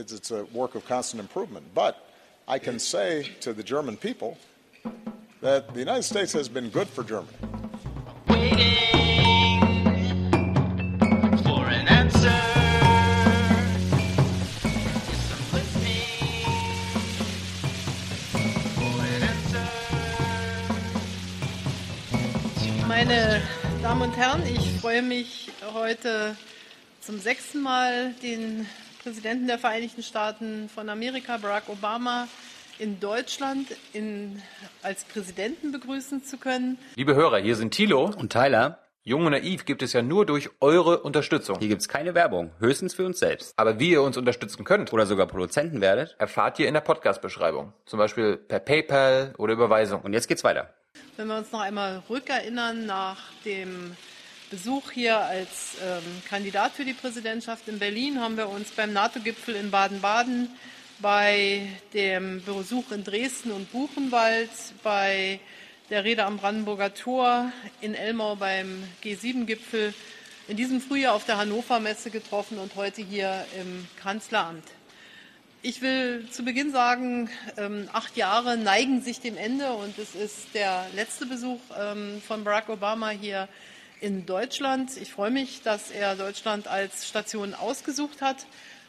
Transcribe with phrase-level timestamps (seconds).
[0.00, 1.66] It's a work of constant improvement.
[1.74, 1.94] But
[2.48, 4.38] I can say to the German people
[5.42, 7.36] that the United States has been good for Germany.
[11.44, 12.32] for an answer.
[22.88, 23.42] Meine
[23.82, 26.36] Damen und Herren, ich freue mich heute
[27.02, 28.66] zum sechsten Mal den
[29.02, 32.28] Präsidenten der Vereinigten Staaten von Amerika, Barack Obama,
[32.78, 34.42] in Deutschland in,
[34.82, 36.78] als Präsidenten begrüßen zu können.
[36.96, 38.10] Liebe Hörer, hier sind Thilo.
[38.16, 41.58] Und Tyler, Jung und Naiv gibt es ja nur durch eure Unterstützung.
[41.58, 43.54] hier gibt's keine Werbung, höchstens für uns selbst.
[43.56, 46.14] Aber wie ihr uns unterstützen könnt, Oder sogar Produzenten werdet.
[46.18, 47.72] erfahrt ihr in der Podcast-Beschreibung.
[47.86, 50.02] Zum Beispiel per PayPal oder Überweisung.
[50.02, 50.74] Und jetzt geht's weiter.
[51.16, 53.96] Wenn wir uns noch einmal rückerinnern nach dem
[54.50, 59.54] Besuch hier als ähm, Kandidat für die Präsidentschaft in Berlin, haben wir uns beim NATO-Gipfel
[59.54, 60.48] in Baden-Baden,
[60.98, 64.50] bei dem Besuch in Dresden und Buchenwald,
[64.82, 65.38] bei
[65.88, 69.94] der Rede am Brandenburger Tor, in Elmau beim G7-Gipfel,
[70.48, 74.64] in diesem Frühjahr auf der Hannover Messe getroffen und heute hier im Kanzleramt.
[75.62, 80.48] Ich will zu Beginn sagen, ähm, acht Jahre neigen sich dem Ende und es ist
[80.54, 83.46] der letzte Besuch ähm, von Barack Obama hier
[84.00, 84.96] in Deutschland.
[84.96, 88.46] Ich freue mich, dass er Deutschland als Station ausgesucht hat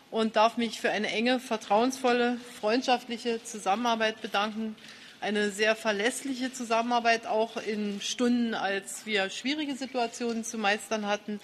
[0.09, 4.75] und darf mich für eine enge, vertrauensvolle, freundschaftliche Zusammenarbeit bedanken.
[5.19, 11.39] Eine sehr verlässliche Zusammenarbeit auch in Stunden, als wir schwierige Situationen zu meistern hatten.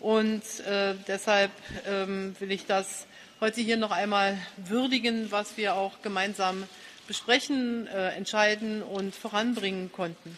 [0.00, 1.52] Und äh, deshalb
[1.86, 3.06] ähm, will ich das
[3.40, 6.64] heute hier noch einmal würdigen, was wir auch gemeinsam
[7.06, 10.36] besprechen, äh, entscheiden und voranbringen konnten.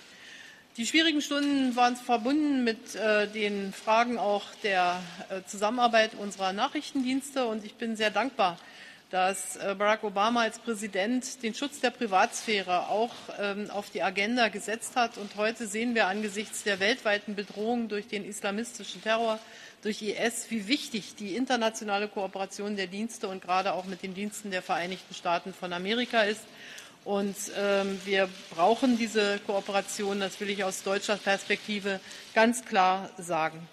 [0.76, 7.46] Die schwierigen Stunden waren verbunden mit äh, den Fragen auch der äh, Zusammenarbeit unserer Nachrichtendienste
[7.46, 8.58] und ich bin sehr dankbar,
[9.10, 14.48] dass äh, Barack Obama als Präsident den Schutz der Privatsphäre auch ähm, auf die Agenda
[14.48, 15.16] gesetzt hat.
[15.16, 19.38] Und heute sehen wir angesichts der weltweiten Bedrohung durch den islamistischen Terror,
[19.82, 24.50] durch IS, wie wichtig die internationale Kooperation der Dienste und gerade auch mit den Diensten
[24.50, 26.42] der Vereinigten Staaten von Amerika ist.
[27.04, 32.00] Und ähm, wir brauchen diese Kooperation, das will ich aus deutscher Perspektive
[32.34, 33.68] ganz klar sagen.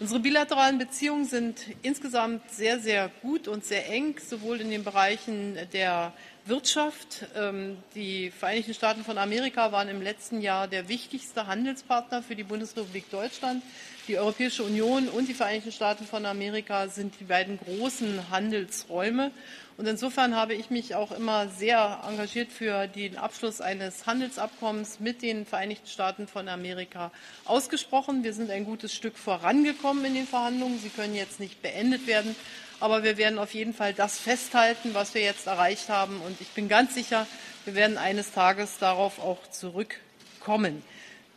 [0.00, 5.58] Unsere bilateralen Beziehungen sind insgesamt sehr, sehr gut und sehr eng, sowohl in den Bereichen
[5.72, 6.12] der
[6.44, 7.26] Wirtschaft.
[7.34, 12.44] Ähm, Die Vereinigten Staaten von Amerika waren im letzten Jahr der wichtigste Handelspartner für die
[12.44, 13.62] Bundesrepublik Deutschland.
[14.08, 19.32] Die Europäische Union und die Vereinigten Staaten von Amerika sind die beiden großen Handelsräume.
[19.76, 25.20] Und insofern habe ich mich auch immer sehr engagiert für den Abschluss eines Handelsabkommens mit
[25.20, 27.12] den Vereinigten Staaten von Amerika
[27.44, 28.24] ausgesprochen.
[28.24, 30.78] Wir sind ein gutes Stück vorangekommen in den Verhandlungen.
[30.78, 32.34] Sie können jetzt nicht beendet werden,
[32.80, 36.22] aber wir werden auf jeden Fall das festhalten, was wir jetzt erreicht haben.
[36.22, 37.26] Und ich bin ganz sicher,
[37.66, 40.82] wir werden eines Tages darauf auch zurückkommen.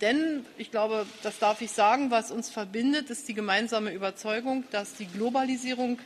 [0.02, 4.96] Denn ich glaube, das darf ich sagen, was uns verbindet, ist die gemeinsame Überzeugung, dass
[4.96, 6.00] die Globalisierung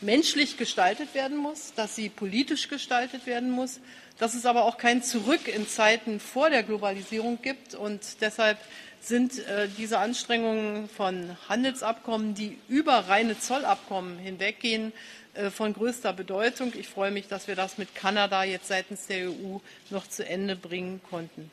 [0.00, 3.80] menschlich gestaltet werden muss, dass sie politisch gestaltet werden muss,
[4.18, 7.74] dass es aber auch kein Zurück in Zeiten vor der Globalisierung gibt.
[7.74, 8.58] Und deshalb
[9.00, 14.92] sind äh, diese Anstrengungen von Handelsabkommen, die über reine Zollabkommen hinweggehen,
[15.34, 16.72] äh, von größter Bedeutung.
[16.78, 19.58] Ich freue mich, dass wir das mit Kanada jetzt seitens der EU
[19.90, 21.50] noch zu Ende bringen konnten.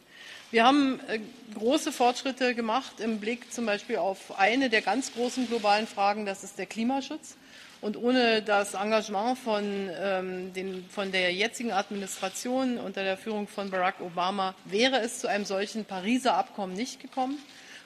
[0.52, 1.20] Wir haben äh,
[1.54, 6.44] große Fortschritte gemacht im Blick zum Beispiel auf eine der ganz großen globalen Fragen, das
[6.44, 7.38] ist der Klimaschutz.
[7.82, 13.70] Und ohne das Engagement von, ähm, den, von der jetzigen Administration unter der Führung von
[13.70, 17.38] Barack Obama wäre es zu einem solchen Pariser Abkommen nicht gekommen.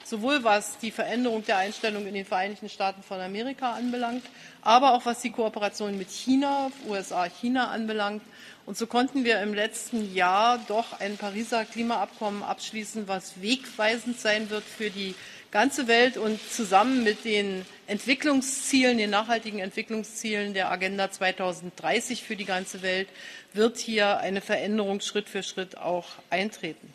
[0.06, 4.24] Sowohl was die Veränderung der Einstellung in den Vereinigten Staaten von Amerika anbelangt,
[4.62, 8.22] aber auch was die Kooperation mit China, USA-China anbelangt.
[8.66, 14.50] Und so konnten wir im letzten Jahr doch ein Pariser Klimaabkommen abschließen, was wegweisend sein
[14.50, 15.16] wird für die
[15.52, 22.46] ganze Welt und zusammen mit den Entwicklungszielen, den nachhaltigen Entwicklungszielen der Agenda 2030 für die
[22.46, 23.10] ganze Welt
[23.52, 26.94] wird hier eine Veränderung Schritt für Schritt auch eintreten.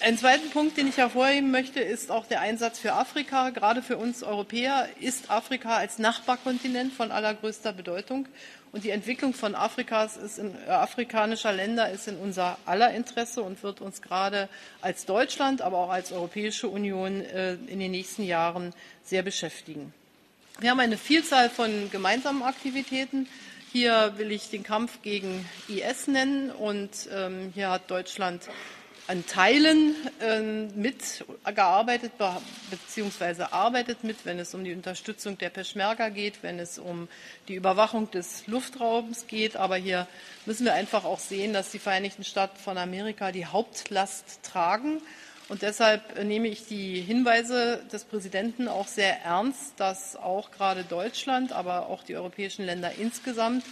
[0.00, 3.50] Ein zweiten Punkt, den ich hervorheben möchte, ist auch der Einsatz für Afrika.
[3.50, 8.26] Gerade für uns Europäer ist Afrika als Nachbarkontinent von allergrößter Bedeutung.
[8.72, 13.40] Und die Entwicklung von Afrikas ist in, äh, afrikanischer Länder ist in unser aller Interesse
[13.40, 14.48] und wird uns gerade
[14.80, 18.74] als Deutschland, aber auch als Europäische Union äh, in den nächsten Jahren
[19.04, 19.94] sehr beschäftigen.
[20.58, 23.28] Wir haben eine Vielzahl von gemeinsamen Aktivitäten.
[23.72, 28.42] Hier will ich den Kampf gegen IS nennen und ähm, hier hat Deutschland
[29.06, 30.40] an Teilen äh,
[30.74, 32.12] mitgearbeitet
[32.70, 33.44] bzw.
[33.50, 37.08] arbeitet mit, wenn es um die Unterstützung der Peschmerga geht, wenn es um
[37.48, 39.56] die Überwachung des Luftraums geht.
[39.56, 40.06] Aber hier
[40.46, 45.02] müssen wir einfach auch sehen, dass die Vereinigten Staaten von Amerika die Hauptlast tragen.
[45.50, 51.52] Und deshalb nehme ich die Hinweise des Präsidenten auch sehr ernst, dass auch gerade Deutschland,
[51.52, 53.64] aber auch die europäischen Länder insgesamt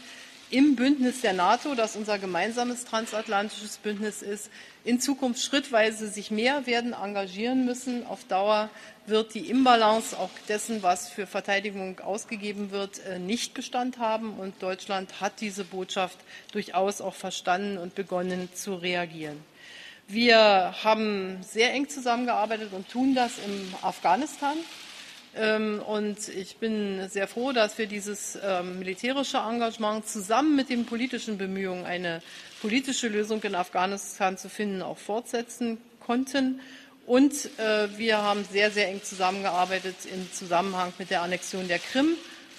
[0.52, 4.50] im Bündnis der NATO, das unser gemeinsames transatlantisches Bündnis ist,
[4.84, 8.06] in Zukunft schrittweise sich mehr werden engagieren müssen.
[8.06, 8.68] Auf Dauer
[9.06, 14.34] wird die Imbalance auch dessen, was für Verteidigung ausgegeben wird, äh, nicht Bestand haben.
[14.34, 16.18] Und Deutschland hat diese Botschaft
[16.52, 19.42] durchaus auch verstanden und begonnen zu reagieren.
[20.06, 24.58] Wir haben sehr eng zusammengearbeitet und tun das im Afghanistan.
[25.34, 30.84] Ähm, und ich bin sehr froh, dass wir dieses ähm, militärische Engagement zusammen mit den
[30.84, 32.22] politischen Bemühungen, eine
[32.60, 36.60] politische Lösung in Afghanistan zu finden, auch fortsetzen konnten.
[37.06, 42.14] Und äh, wir haben sehr, sehr eng zusammengearbeitet im Zusammenhang mit der Annexion der Krim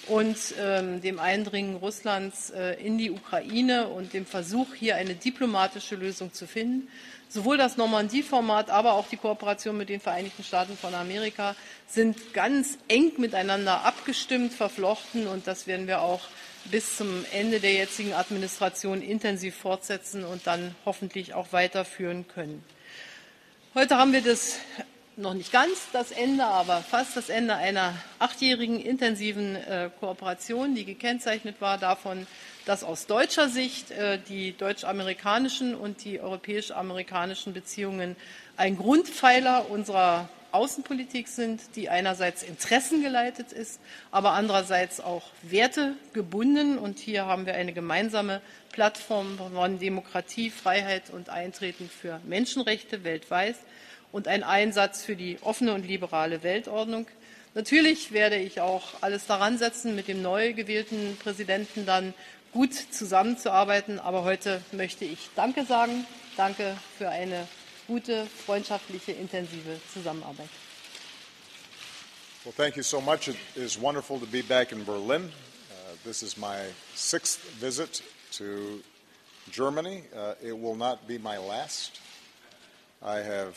[0.06, 5.96] und ähm, dem Eindringen Russlands äh, in die Ukraine und dem Versuch, hier eine diplomatische
[5.96, 6.88] Lösung zu finden.
[7.34, 11.56] Sowohl das Normandie-Format, aber auch die Kooperation mit den Vereinigten Staaten von Amerika
[11.88, 16.20] sind ganz eng miteinander abgestimmt, verflochten und das werden wir auch
[16.66, 22.64] bis zum Ende der jetzigen Administration intensiv fortsetzen und dann hoffentlich auch weiterführen können.
[23.74, 24.60] Heute haben wir das
[25.16, 30.84] noch nicht ganz das Ende, aber fast das Ende einer achtjährigen intensiven äh, Kooperation, die
[30.84, 32.26] gekennzeichnet war davon,
[32.66, 38.16] dass aus deutscher Sicht äh, die deutsch-amerikanischen und die europäisch-amerikanischen Beziehungen
[38.56, 43.80] ein Grundpfeiler unserer Außenpolitik sind, die einerseits interessengeleitet ist,
[44.12, 46.78] aber andererseits auch wertegebunden.
[46.78, 48.40] Und hier haben wir eine gemeinsame
[48.70, 53.56] Plattform von Demokratie, Freiheit und Eintreten für Menschenrechte weltweit
[54.14, 57.08] und ein Einsatz für die offene und liberale Weltordnung.
[57.54, 62.14] Natürlich werde ich auch alles daran setzen, mit dem neu gewählten Präsidenten dann
[62.52, 63.98] gut zusammenzuarbeiten.
[63.98, 66.06] Aber heute möchte ich Danke sagen.
[66.36, 67.48] Danke für eine
[67.88, 70.48] gute, freundschaftliche, intensive Zusammenarbeit.
[72.44, 73.26] Well, thank you so much.
[73.26, 75.24] It is wonderful to be back in Berlin.
[75.24, 76.58] Uh, this is my
[76.94, 78.00] sixth visit
[78.38, 78.80] to
[79.50, 80.04] Germany.
[80.14, 82.00] Uh, it will not be my last.
[83.02, 83.56] I have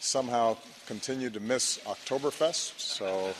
[0.00, 0.56] somehow
[0.86, 3.32] continue to miss Oktoberfest, so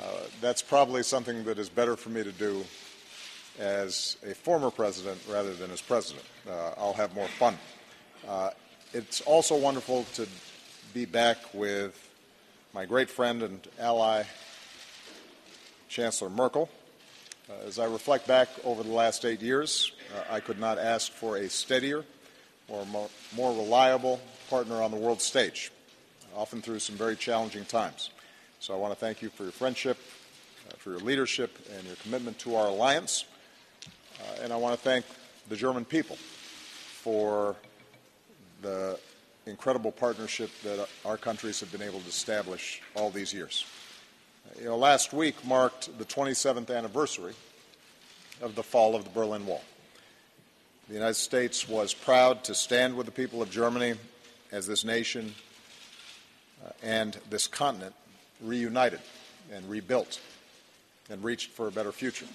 [0.00, 0.02] uh,
[0.40, 2.64] that's probably something that is better for me to do
[3.58, 6.24] as a former president rather than as president.
[6.48, 7.58] Uh, I'll have more fun.
[8.26, 8.50] Uh,
[8.92, 10.26] it's also wonderful to
[10.94, 12.08] be back with
[12.72, 14.24] my great friend and ally,
[15.88, 16.68] Chancellor Merkel.
[17.48, 21.10] Uh, as I reflect back over the last eight years, uh, I could not ask
[21.10, 22.04] for a steadier
[22.68, 25.70] or more, more reliable partner on the world stage,
[26.34, 28.10] often through some very challenging times.
[28.58, 29.96] So I want to thank you for your friendship,
[30.68, 33.24] uh, for your leadership, and your commitment to our alliance.
[34.18, 35.06] Uh, and I want to thank
[35.48, 37.54] the German people for
[38.60, 38.98] the
[39.46, 43.64] incredible partnership that our countries have been able to establish all these years.
[44.58, 47.34] You know, last week marked the 27th anniversary
[48.42, 49.62] of the fall of the Berlin Wall.
[50.88, 53.94] The United States was proud to stand with the people of Germany
[54.52, 55.34] as this nation
[56.64, 57.94] uh, and this continent
[58.42, 59.00] reunited
[59.52, 60.20] and rebuilt
[61.08, 62.26] and reached for a better future.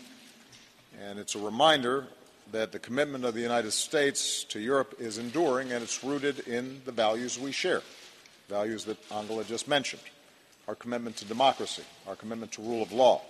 [1.02, 2.08] And it's a reminder
[2.52, 6.82] that the commitment of the United States to Europe is enduring and it's rooted in
[6.86, 7.82] the values we share,
[8.48, 10.02] values that Angela just mentioned
[10.68, 13.22] our commitment to democracy, our commitment to rule of law,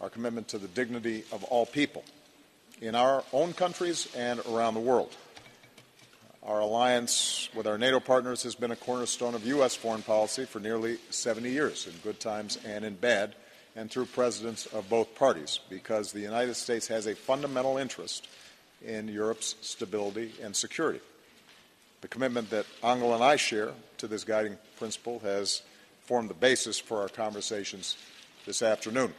[0.00, 2.04] our commitment to the dignity of all people
[2.80, 5.14] in our own countries and around the world.
[6.44, 9.76] Our alliance with our NATO partners has been a cornerstone of U.S.
[9.76, 13.36] foreign policy for nearly 70 years, in good times and in bad,
[13.76, 18.26] and through presidents of both parties, because the United States has a fundamental interest
[18.84, 20.98] in Europe's stability and security.
[22.00, 25.62] The commitment that Angela and I share to this guiding principle has
[26.02, 27.96] formed the basis for our conversations
[28.46, 29.14] this afternoon.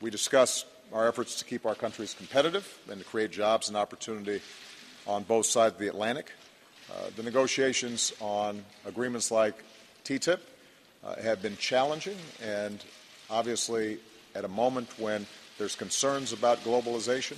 [0.00, 4.42] We discussed our efforts to keep our countries competitive and to create jobs and opportunity
[5.06, 6.30] on both sides of the Atlantic.
[6.90, 9.62] Uh, the negotiations on agreements like
[10.04, 10.40] TTIP
[11.04, 12.84] uh, have been challenging, and
[13.30, 13.98] obviously,
[14.34, 15.26] at a moment when
[15.58, 17.36] there's concerns about globalization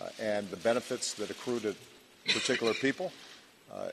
[0.00, 1.74] uh, and the benefits that accrue to
[2.26, 3.12] particular people,
[3.72, 3.88] uh,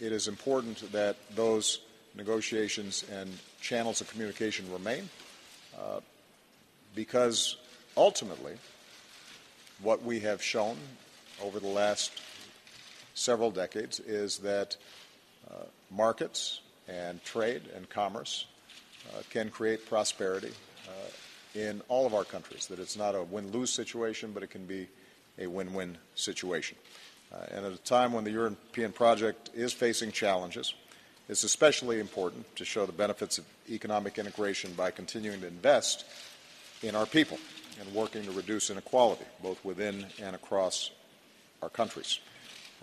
[0.00, 1.80] it is important that those
[2.14, 5.08] negotiations and channels of communication remain
[5.78, 6.00] uh,
[6.94, 7.56] because
[7.96, 8.56] ultimately,
[9.82, 10.76] what we have shown
[11.42, 12.12] over the last
[13.16, 14.76] several decades is that
[15.50, 18.46] uh, markets and trade and commerce
[19.08, 20.52] uh, can create prosperity
[20.88, 24.50] uh, in all of our countries, that it's not a win lose situation, but it
[24.50, 24.86] can be
[25.38, 26.76] a win win situation.
[27.32, 30.74] Uh, and at a time when the European project is facing challenges,
[31.28, 36.04] it's especially important to show the benefits of economic integration by continuing to invest
[36.82, 37.38] in our people
[37.80, 40.90] and working to reduce inequality, both within and across
[41.62, 42.20] our countries.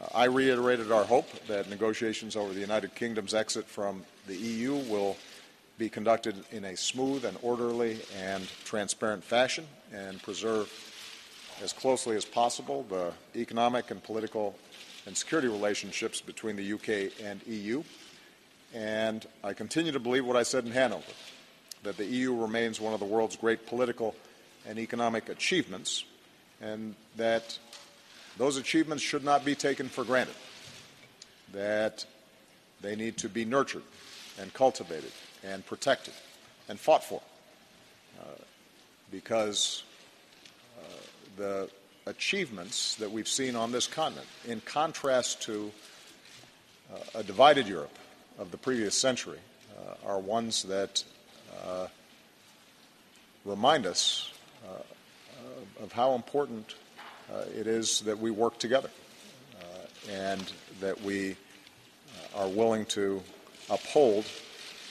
[0.01, 4.75] Uh, I reiterated our hope that negotiations over the United Kingdom's exit from the EU
[4.75, 5.17] will
[5.77, 10.71] be conducted in a smooth and orderly and transparent fashion and preserve
[11.61, 14.55] as closely as possible the economic and political
[15.05, 17.83] and security relationships between the UK and EU.
[18.73, 21.03] And I continue to believe what I said in Hanover
[21.83, 24.15] that the EU remains one of the world's great political
[24.67, 26.05] and economic achievements,
[26.61, 27.59] and that
[28.37, 30.35] those achievements should not be taken for granted,
[31.53, 32.05] that
[32.81, 33.83] they need to be nurtured
[34.39, 35.11] and cultivated
[35.43, 36.13] and protected
[36.69, 37.21] and fought for.
[38.19, 38.25] Uh,
[39.11, 39.83] because
[40.77, 40.81] uh,
[41.37, 41.69] the
[42.05, 45.71] achievements that we've seen on this continent, in contrast to
[46.91, 47.97] uh, a divided Europe
[48.39, 49.39] of the previous century,
[49.77, 51.03] uh, are ones that
[51.65, 51.87] uh,
[53.45, 54.31] remind us
[54.67, 56.75] uh, of how important
[57.55, 58.89] it is that we work together
[60.09, 61.35] and that we
[62.35, 63.21] are willing to
[63.69, 64.25] uphold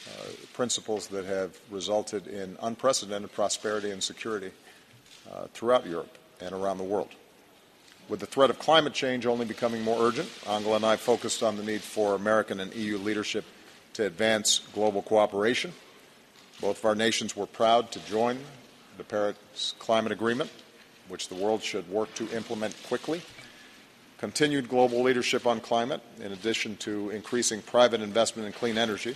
[0.09, 4.51] uh, principles that have resulted in unprecedented prosperity and security
[5.33, 7.11] uh, throughout Europe and around the world.
[8.09, 11.57] With the threat of climate change only becoming more urgent, Angela and I focused on
[11.57, 13.45] the need for American and EU leadership
[13.95, 15.73] to advance global cooperation.
[16.61, 18.39] Both of our nations were proud to join
[18.99, 20.51] the Paris Climate Agreement,
[21.13, 23.21] which the world should work to implement quickly.
[24.17, 29.15] Continued global leadership on climate, in addition to increasing private investment in clean energy,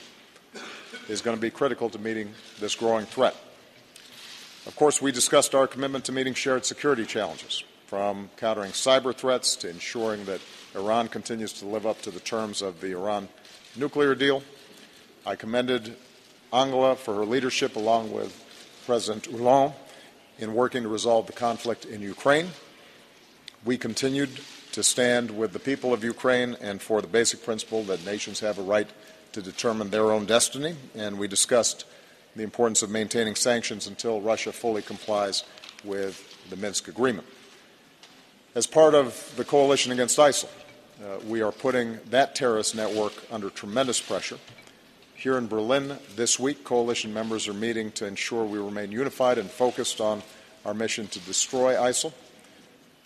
[1.08, 3.34] is going to be critical to meeting this growing threat.
[4.66, 9.56] Of course, we discussed our commitment to meeting shared security challenges, from countering cyber threats
[9.56, 10.42] to ensuring that
[10.74, 13.28] Iran continues to live up to the terms of the Iran
[13.74, 14.42] nuclear deal.
[15.24, 15.96] I commended
[16.52, 18.36] Angela for her leadership, along with
[18.84, 19.72] President Hollande,
[20.38, 22.50] in working to resolve the conflict in Ukraine.
[23.64, 24.30] We continued
[24.72, 28.58] to stand with the people of Ukraine and for the basic principle that nations have
[28.58, 28.88] a right
[29.32, 31.84] to determine their own destiny, and we discussed
[32.34, 35.44] the importance of maintaining sanctions until Russia fully complies
[35.84, 37.26] with the Minsk agreement.
[38.54, 40.48] As part of the coalition against ISIL,
[41.02, 44.38] uh, we are putting that terrorist network under tremendous pressure.
[45.18, 49.50] Here in Berlin this week, coalition members are meeting to ensure we remain unified and
[49.50, 50.22] focused on
[50.66, 52.12] our mission to destroy ISIL.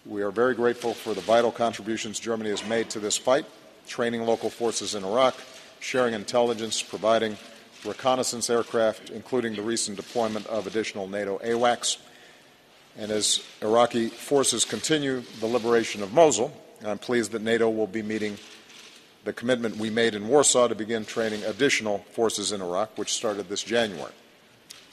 [0.04, 3.46] We are very grateful for the vital contributions Germany has made to this fight,
[3.86, 5.36] training local forces in Iraq,
[5.78, 7.36] sharing intelligence, providing
[7.84, 11.98] reconnaissance aircraft, including the recent deployment of additional NATO AWACS.
[12.98, 16.52] And as Iraqi forces continue the liberation of Mosul,
[16.84, 18.36] I'm pleased that NATO will be meeting
[19.24, 23.48] the commitment we made in Warsaw to begin training additional forces in Iraq, which started
[23.48, 24.12] this January.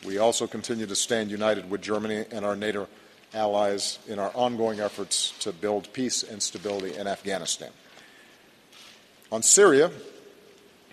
[0.05, 2.87] We also continue to stand united with Germany and our NATO
[3.33, 7.71] allies in our ongoing efforts to build peace and stability in Afghanistan.
[9.31, 9.91] On Syria,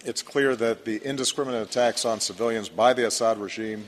[0.05, 3.87] it's clear that the indiscriminate attacks on civilians by the Assad regime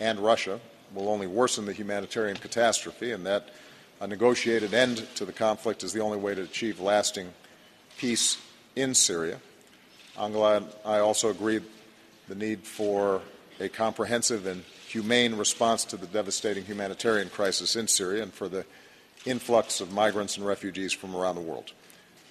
[0.00, 0.60] and Russia
[0.94, 3.48] will only worsen the humanitarian catastrophe, and that
[4.00, 7.32] a negotiated end to the conflict is the only way to achieve lasting
[7.96, 8.36] peace
[8.76, 9.38] in Syria.
[10.18, 11.60] Angela I also agree
[12.28, 13.22] the need for
[13.60, 18.64] a comprehensive and humane response to the devastating humanitarian crisis in Syria and for the
[19.24, 21.72] influx of migrants and refugees from around the world.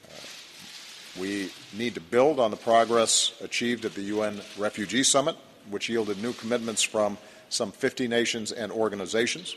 [0.06, 5.36] Uh, we need to build on the progress achieved at the UN Refugee Summit,
[5.70, 7.18] which yielded new commitments from
[7.50, 9.56] some 50 nations and organizations.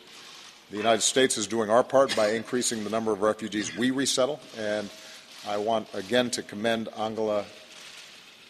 [0.71, 4.41] The United States is doing our part by increasing the number of refugees we resettle,
[4.59, 4.89] and
[5.47, 7.45] I want again to commend Angela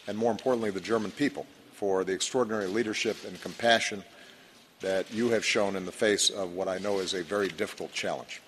[0.06, 4.04] and more importantly the German people for the extraordinary leadership and compassion
[4.80, 7.92] that you have shown in the face of what I know is a very difficult
[7.92, 8.40] challenge.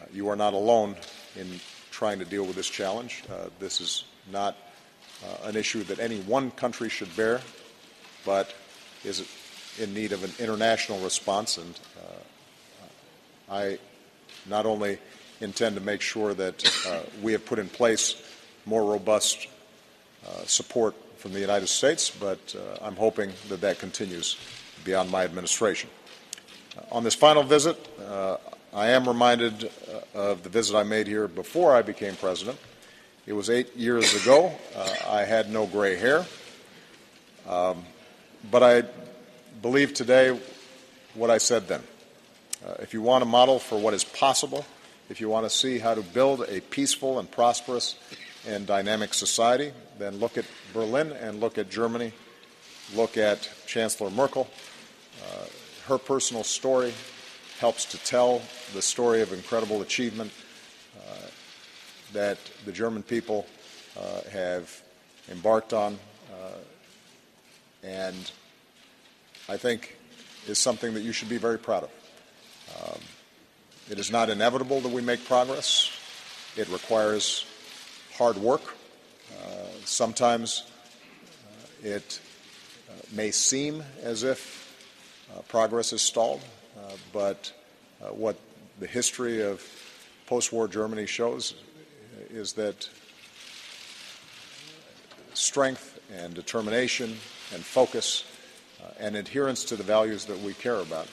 [0.00, 0.94] Uh, you are not alone
[1.34, 1.58] in
[1.90, 3.24] trying to deal with this challenge.
[3.28, 4.56] Uh, this is not
[5.24, 7.40] uh, an issue that any one country should bear,
[8.24, 8.54] but
[9.04, 9.26] is
[9.80, 11.58] in need of an international response.
[11.58, 13.78] And uh, I
[14.46, 14.98] not only
[15.40, 18.22] intend to make sure that uh, we have put in place
[18.64, 19.46] more robust
[20.26, 24.36] uh, support from the United States, but uh, I'm hoping that that continues
[24.84, 25.90] beyond my administration.
[26.90, 27.76] on this final visit,
[28.76, 29.70] I am reminded
[30.14, 32.58] uh, of the visit I made here before I became president
[33.26, 34.52] It was eight years ago.
[34.76, 36.26] Uh, I had no gray hair.
[37.48, 37.84] Um,
[38.50, 38.82] but I
[39.62, 40.38] believe today
[41.14, 41.82] what I said then.
[42.66, 44.66] Uh, if you want a model for what is possible,
[45.08, 47.96] if you want to see how to build a peaceful and prosperous
[48.46, 52.12] and dynamic society, then look at Berlin and look at Germany.
[52.94, 54.48] Look at Chancellor Merkel.
[55.22, 55.46] Uh,
[55.86, 56.92] her personal story
[57.58, 58.42] helps to tell
[58.74, 60.30] the story of incredible achievement
[60.96, 61.26] uh,
[62.12, 63.46] that the German people
[63.98, 64.82] uh, have
[65.30, 65.98] embarked on.
[66.32, 66.58] Uh,
[67.82, 68.30] and
[69.48, 69.96] I think
[70.48, 71.90] is something that you should be very proud of.
[72.92, 73.00] Um,
[73.88, 75.90] it is not inevitable that we make progress.
[76.56, 77.46] It requires
[78.16, 78.62] hard work.
[79.30, 80.64] Uh, sometimes
[81.84, 82.20] uh, it
[82.88, 84.74] uh, may seem as if
[85.30, 86.40] uh, progress is stalled,
[86.76, 87.52] uh, but
[88.02, 88.36] uh, what
[88.80, 89.62] the history of
[90.26, 91.54] post war Germany shows
[92.30, 92.88] is that
[95.34, 97.16] strength and determination
[97.54, 98.24] and focus
[98.98, 101.06] and adherence to the values that we care about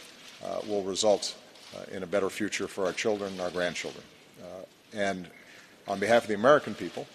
[0.67, 1.35] will result
[1.75, 4.03] Uh, in a better future for our children and our grandchildren.
[4.41, 4.45] Uh,
[4.93, 5.27] and
[5.87, 7.07] on behalf of the American people,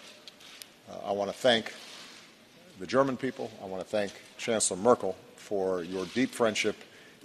[0.89, 1.73] uh, I want to thank
[2.79, 3.49] the German people.
[3.63, 6.75] I want to thank Chancellor Merkel for your deep friendship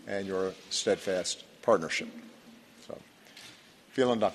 [0.06, 2.08] and your steadfast partnership.
[2.86, 2.96] So,
[3.94, 4.34] vielen Dank.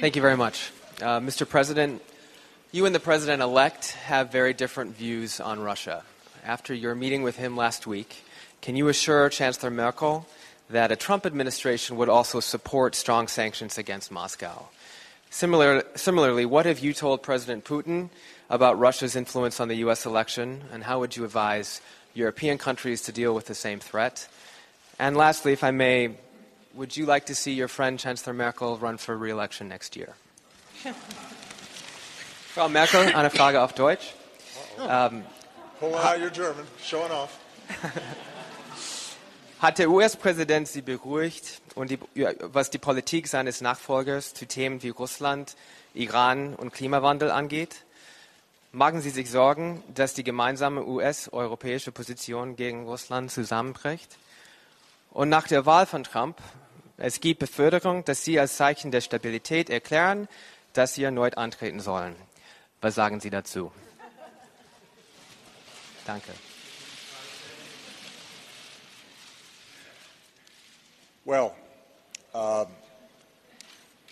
[0.00, 0.70] Thank you very much.
[1.00, 1.46] Uh, Mr.
[1.46, 2.00] President,
[2.72, 6.02] you and the president elect have very different views on Russia.
[6.42, 8.24] After your meeting with him last week,
[8.62, 10.26] can you assure Chancellor Merkel
[10.70, 14.68] that a Trump administration would also support strong sanctions against Moscow?
[15.28, 18.08] Similar, similarly, what have you told President Putin
[18.48, 20.06] about Russia's influence on the U.S.
[20.06, 21.82] election, and how would you advise
[22.14, 24.28] European countries to deal with the same threat?
[24.98, 26.16] And lastly, if I may,
[26.72, 30.14] would you like to see your friend Chancellor Merkel run for re-election next year?
[32.54, 34.14] Frau Merkel, eine Frage auf Deutsch.
[36.30, 37.30] German, showing off.
[39.60, 41.98] Hat der US-Präsident Sie beruhigt, und die,
[42.40, 45.56] was die Politik seines Nachfolgers zu Themen wie Russland,
[45.94, 47.76] Iran und Klimawandel angeht?
[48.72, 54.18] Machen Sie sich Sorgen, dass die gemeinsame US-europäische Position gegen Russland zusammenbricht?
[55.10, 56.38] Und nach der Wahl von Trump
[56.98, 60.28] es gibt Beförderung, dass Sie als Zeichen der Stabilität erklären,
[60.76, 62.16] dass Sie erneut antreten sollen.
[62.80, 63.72] Was sagen Sie dazu?
[66.06, 66.32] Danke.
[71.24, 71.56] Well,
[72.34, 72.66] uh,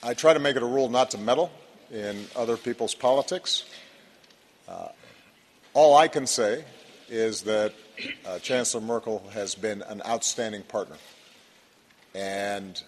[0.03, 1.50] I try to make it a rule not to meddle
[1.92, 3.64] in other people's politics.
[4.66, 4.88] Uh,
[5.74, 6.64] all I can say
[7.09, 7.72] is that
[8.27, 10.96] uh, Chancellor Merkel has been an outstanding partner.
[12.14, 12.83] And,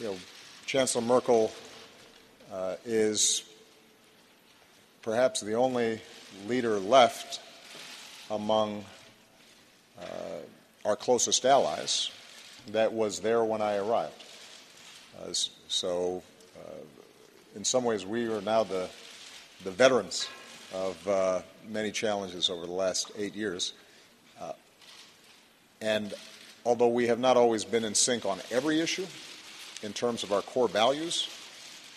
[0.00, 0.16] you know,
[0.64, 1.52] Chancellor Merkel
[2.50, 3.44] uh, is
[5.02, 6.00] perhaps the only
[6.46, 7.40] leader left
[8.30, 8.84] among
[10.00, 10.04] uh,
[10.86, 12.10] our closest allies
[12.68, 14.24] that was there when I arrived.
[15.20, 15.34] Uh,
[15.68, 16.22] so,
[16.58, 16.78] uh,
[17.54, 18.88] in some ways, we are now the,
[19.64, 20.28] the veterans
[20.72, 23.74] of uh, many challenges over the last eight years.
[25.82, 26.12] And
[26.66, 29.06] although we have not always been in sync on every issue,
[29.82, 31.28] in terms of our core values,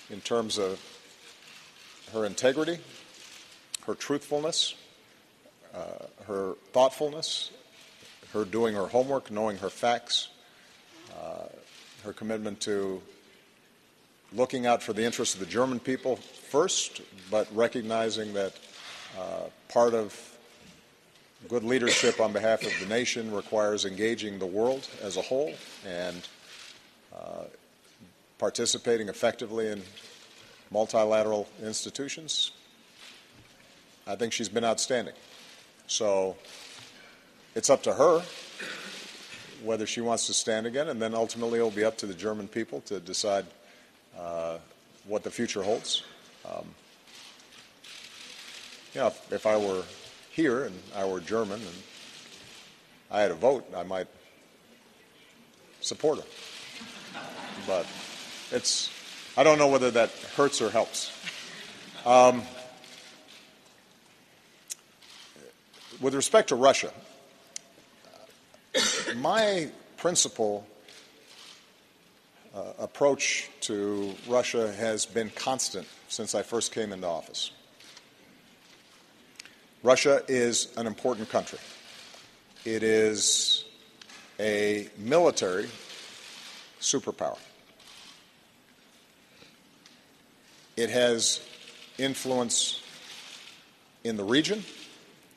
[0.09, 0.79] in terms of
[2.13, 2.79] her integrity,
[3.85, 4.75] her truthfulness,
[5.73, 7.51] uh, her thoughtfulness,
[8.33, 10.29] her doing her homework, knowing her facts,
[11.19, 11.47] uh,
[12.03, 13.01] her commitment to
[14.33, 18.53] looking out for the interests of the German people first, but recognizing that
[19.19, 20.33] uh, part of
[21.49, 25.53] Good leadership on behalf of the nation requires engaging the world as a whole
[25.85, 26.25] and
[27.13, 27.43] uh,
[28.43, 29.81] participating effectively in
[30.69, 32.51] multilateral institutions.
[34.05, 35.13] I think she's been outstanding.
[35.87, 36.35] So
[37.55, 38.21] it's up to her
[39.63, 42.49] whether she wants to stand again, and then ultimately it'll be up to the German
[42.49, 43.45] people to decide
[44.19, 44.57] uh,
[45.07, 46.03] what the future holds.
[46.43, 46.67] Um,
[48.93, 49.83] you know, if, if I were
[50.31, 51.83] here and I were German and
[53.09, 54.07] I had a vote, I might
[55.79, 56.25] support her.
[57.65, 57.85] But
[58.53, 58.89] it's,
[59.35, 61.11] I don't know whether that hurts or helps.
[62.05, 62.43] Um,
[65.99, 66.91] with respect to Russia,
[69.15, 70.67] my principal
[72.53, 77.51] uh, approach to Russia has been constant since I first came into office.
[79.81, 81.59] Russia is an important country.
[82.65, 83.65] It is
[84.39, 85.67] a military
[86.79, 87.37] superpower.
[90.75, 91.39] It has
[91.97, 92.81] influence
[94.03, 94.63] in the region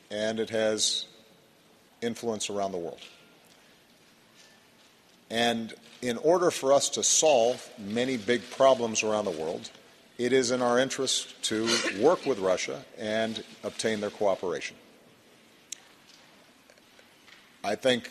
[0.09, 1.05] and it has
[2.01, 2.99] influence around the world.
[5.29, 9.69] And in order for us to solve many big problems around the world,
[10.17, 11.67] it is in our interest to
[11.99, 14.75] work with Russia and obtain their cooperation.
[17.63, 18.09] I think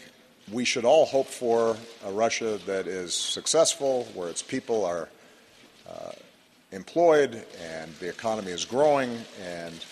[0.52, 5.08] we should all hope for a Russia that is successful, where its people are
[5.88, 6.12] uh,
[6.76, 9.10] employed and the economy is growing
[9.42, 9.84] and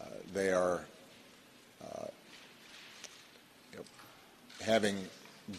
[0.00, 0.04] uh,
[0.34, 0.84] they are
[1.82, 2.06] uh,
[3.72, 3.84] you know,
[4.62, 4.96] having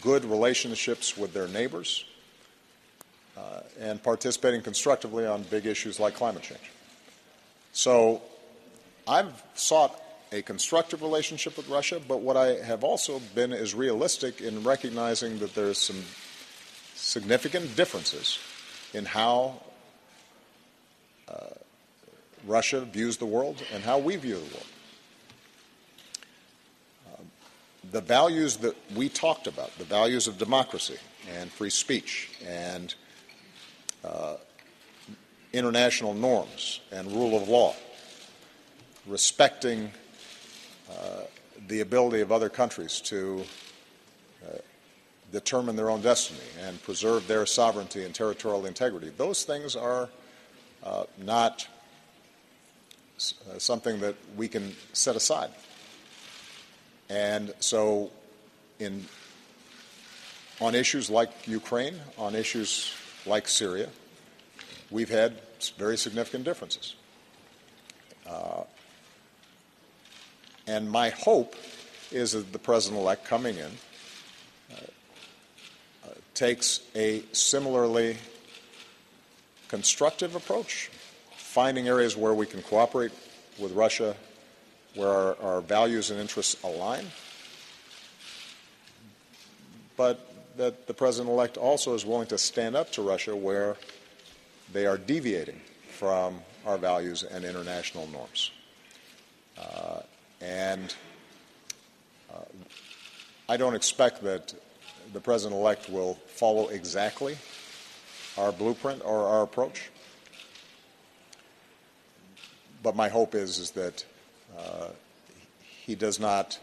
[0.01, 2.05] good relationships with their neighbors
[3.37, 6.71] uh, and participating constructively on big issues like climate change.
[7.73, 8.21] So
[9.07, 9.99] I've sought
[10.31, 15.39] a constructive relationship with Russia, but what I have also been is realistic in recognizing
[15.39, 16.03] that there's some
[16.95, 18.39] significant differences
[18.93, 19.61] in how
[21.27, 21.33] uh,
[22.45, 24.65] Russia views the world and how we view the world.
[27.07, 27.21] Uh,
[27.91, 30.97] the values that we talked about, the values of democracy
[31.37, 32.95] and free speech and
[34.03, 34.35] uh,
[35.53, 37.73] international norms and rule of law,
[39.07, 39.89] respecting
[40.89, 41.21] uh,
[41.67, 43.43] the ability of other countries to
[44.45, 44.57] uh,
[45.31, 49.11] determine their own destiny and preserve their sovereignty and territorial integrity.
[49.17, 50.09] Those things are
[50.85, 51.67] uh, not
[53.17, 55.49] uh, something that we can set aside.
[57.09, 58.11] And so,
[58.79, 59.05] in,
[60.59, 62.93] on issues like Ukraine, on issues
[63.25, 63.89] like Syria,
[64.91, 65.41] we've had
[65.77, 66.95] very significant differences.
[68.27, 68.63] Uh,
[70.67, 71.55] and my hope
[72.11, 73.71] is that the president elect coming in
[74.71, 74.75] uh,
[76.05, 78.17] uh, takes a similarly
[79.67, 80.91] constructive approach,
[81.37, 83.11] finding areas where we can cooperate
[83.59, 84.15] with Russia,
[84.95, 87.05] where our, our values and interests align,
[89.97, 93.75] but that the president elect also is willing to stand up to Russia where
[94.71, 98.51] they are deviating from our values and international norms.
[99.57, 100.01] Uh,
[100.41, 100.95] and
[102.33, 102.39] uh,
[103.47, 104.53] I don't expect that
[105.13, 107.37] the president elect will follow exactly
[108.37, 109.89] our blueprint or our approach.
[112.83, 114.05] But my hope is, is that
[114.57, 114.89] uh,
[115.61, 116.59] he does not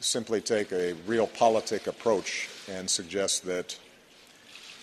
[0.00, 3.78] simply take a realpolitik approach and suggest that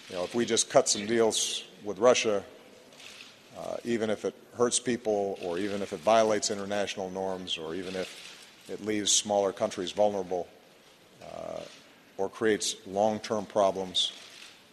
[0.09, 2.43] you know, if we just cut some deals with Russia,
[3.57, 7.95] uh, even if it hurts people or even if it violates international norms or even
[7.95, 10.47] if it leaves smaller countries vulnerable
[11.23, 11.59] uh,
[12.17, 14.11] or creates long term problems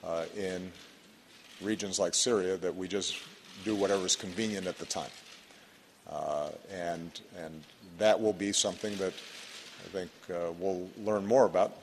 [0.04, 0.72] uh, in
[1.61, 3.16] regions like Syria, that we just
[3.64, 5.11] do whatever is convenient at the time.
[6.11, 7.62] Uh, and, and
[7.98, 9.12] that will be something that
[9.84, 11.76] I think uh, we'll learn more about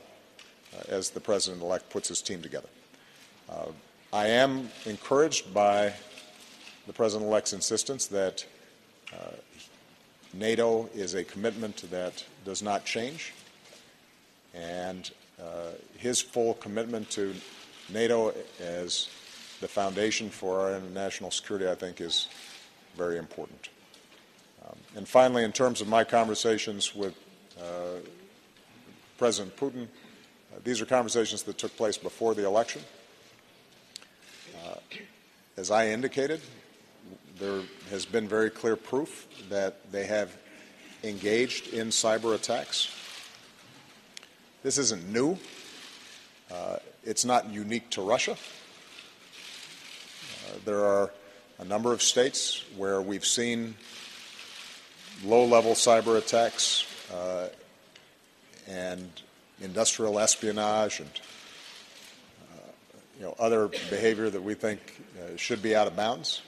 [0.74, 2.70] uh, as the president elect puts his team together.
[4.16, 5.94] I am encouraged by
[6.88, 8.46] the President elect's insistence that
[9.12, 9.32] uh,
[10.34, 13.34] NATO is a commitment that does not change,
[14.54, 17.34] and uh, his full commitment to
[17.90, 19.10] NATO as
[19.62, 22.28] the foundation for our international security, I think, is
[22.96, 23.70] very important.
[24.66, 27.14] Um, and finally, in terms of my conversations with
[27.60, 28.00] uh,
[29.18, 32.82] President Putin, uh, these are conversations that took place before the election.
[34.66, 34.76] Uh,
[35.58, 36.42] as I indicated,
[37.40, 40.36] there has been very clear proof that they have
[41.04, 42.90] engaged in cyber attacks.
[44.64, 45.38] This isn't new.
[46.52, 48.34] Uh, it's not unique to Russia.
[50.44, 51.12] Uh, there are
[51.60, 53.76] a number of states where we've seen
[55.24, 57.48] low level cyber attacks uh,
[58.68, 59.10] and
[59.62, 61.10] industrial espionage and
[62.54, 62.72] uh,
[63.18, 66.42] you know, other behavior that we think uh, should be out of bounds.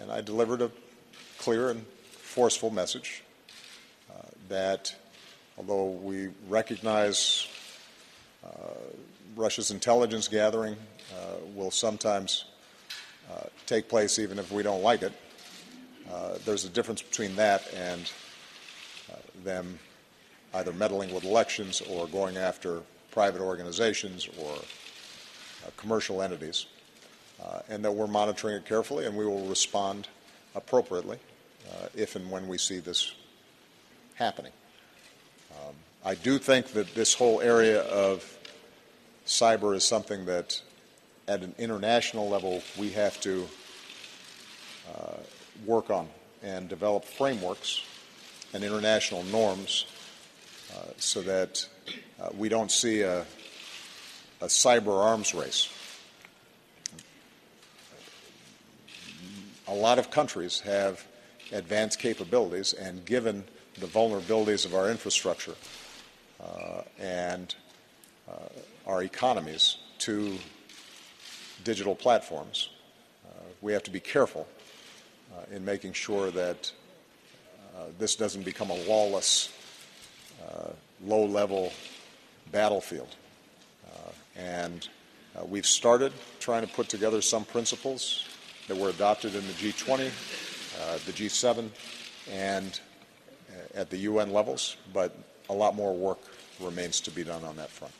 [0.00, 0.70] And I delivered a
[1.38, 3.22] clear and forceful message
[4.10, 4.94] uh, that
[5.58, 7.46] although we recognize
[9.36, 10.76] Russia's intelligence gathering
[11.14, 12.44] uh, will sometimes
[13.32, 15.12] uh, take place even if we don't like it,
[16.12, 18.12] uh, there's a difference between that and
[19.44, 19.78] them
[20.54, 24.54] either meddling with elections or going after private organizations or
[25.76, 26.66] commercial entities
[27.68, 30.08] and that we're monitoring it carefully and we will respond
[30.54, 31.18] appropriately
[31.94, 33.14] if and when we see this
[34.14, 34.52] happening.
[35.52, 38.39] Um, I do think that this whole area of
[39.30, 40.60] cyber is something that,
[41.28, 43.48] at an international level, we have to
[44.92, 45.14] uh,
[45.64, 46.08] work on
[46.42, 47.80] and develop frameworks
[48.52, 49.86] and international norms
[50.74, 51.64] uh, so that
[52.20, 53.20] uh, we don't see a,
[54.40, 55.68] a cyber arms race.
[59.68, 61.06] A lot of countries have
[61.52, 63.44] advanced capabilities, and given
[63.78, 65.54] the vulnerabilities of our infrastructure
[66.42, 67.54] uh, and
[68.28, 68.48] uh,
[68.90, 70.36] our economies to
[71.62, 72.70] digital platforms,
[73.24, 74.48] uh, we have to be careful
[75.32, 76.72] uh, in making sure that
[77.76, 79.52] uh, this doesn't become a lawless,
[80.44, 80.70] uh,
[81.04, 81.72] low level
[82.50, 83.14] battlefield.
[84.36, 84.88] and
[85.48, 88.24] we've started trying to put together some principles
[88.68, 90.10] that were adopted in the G20,
[90.80, 91.68] uh, the G7,
[92.30, 92.80] and
[93.50, 95.16] uh, at the UN levels, but
[95.48, 96.18] a lot more work
[96.60, 97.94] remains to be done on that front.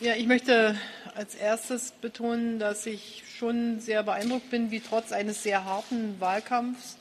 [0.00, 0.78] Ja, ich möchte
[1.16, 6.98] als erstes betonen, dass ich schon sehr beeindruckt bin, wie trotz eines sehr harten Wahlkampfs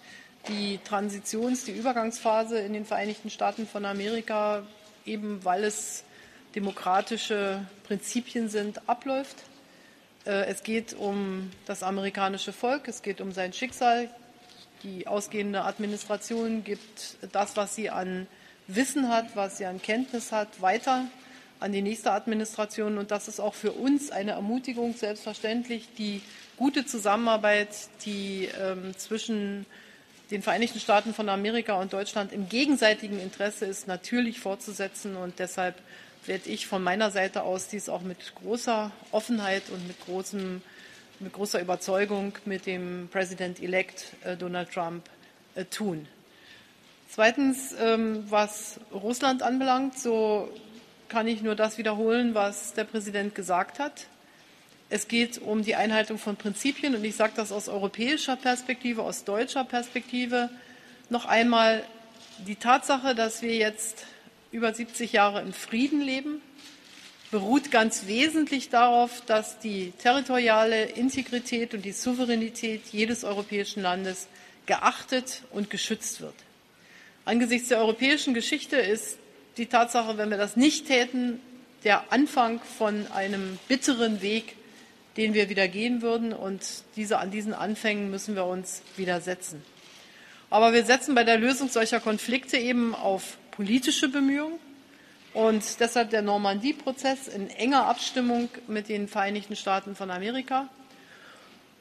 [0.47, 4.63] die Transitions-, die Übergangsphase in den Vereinigten Staaten von Amerika,
[5.05, 6.05] eben weil es
[6.55, 9.43] demokratische Prinzipien sind, abläuft.
[10.25, 14.09] Äh, es geht um das amerikanische Volk, es geht um sein Schicksal.
[14.81, 18.25] Die ausgehende Administration gibt das, was sie an
[18.65, 21.05] Wissen hat, was sie an Kenntnis hat, weiter
[21.59, 22.97] an die nächste Administration.
[22.97, 26.21] Und das ist auch für uns eine Ermutigung, selbstverständlich die
[26.57, 27.69] gute Zusammenarbeit,
[28.05, 29.65] die ähm, zwischen
[30.31, 35.15] den Vereinigten Staaten von Amerika und Deutschland im gegenseitigen Interesse ist, natürlich fortzusetzen.
[35.15, 35.75] Und deshalb
[36.25, 40.61] werde ich von meiner Seite aus dies auch mit großer Offenheit und mit, großem,
[41.19, 45.09] mit großer Überzeugung mit dem President-elect äh, Donald Trump
[45.55, 46.07] äh, tun.
[47.09, 50.49] Zweitens, ähm, was Russland anbelangt, so
[51.09, 54.07] kann ich nur das wiederholen, was der Präsident gesagt hat.
[54.89, 59.23] Es geht um die Einhaltung von Prinzipien und ich sage das aus europäischer Perspektive, aus
[59.25, 60.49] deutscher Perspektive.
[61.09, 61.83] Noch einmal
[62.45, 64.05] die Tatsache, dass wir jetzt
[64.51, 66.41] über 70 Jahre im Frieden leben,
[67.31, 74.27] beruht ganz wesentlich darauf, dass die territoriale Integrität und die Souveränität jedes europäischen Landes
[74.65, 76.35] geachtet und geschützt wird.
[77.25, 79.17] Angesichts der europäischen Geschichte ist
[79.57, 81.39] die Tatsache, wenn wir das nicht täten,
[81.83, 84.55] der Anfang von einem bitteren Weg,
[85.15, 86.33] den wir wieder gehen würden.
[86.33, 86.61] Und
[86.95, 89.63] diese, an diesen Anfängen müssen wir uns widersetzen.
[90.49, 94.59] Aber wir setzen bei der Lösung solcher Konflikte eben auf politische Bemühungen
[95.33, 100.69] und deshalb der Normandie-Prozess in enger Abstimmung mit den Vereinigten Staaten von Amerika.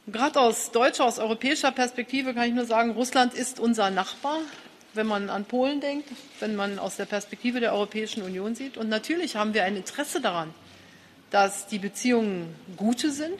[0.09, 4.41] Gerade aus deutscher, aus europäischer Perspektive kann ich nur sagen, Russland ist unser Nachbar,
[4.97, 6.09] wenn man an Polen denkt,
[6.41, 8.77] wenn man aus der Perspektive der Europäischen Union sieht.
[8.77, 10.53] Und natürlich haben wir ein Interesse daran,
[11.31, 13.39] dass die Beziehungen gute sind.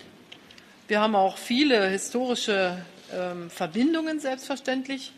[0.89, 2.79] Wir haben auch viele historische
[3.13, 5.13] ähm, Verbindungen selbstverständlich.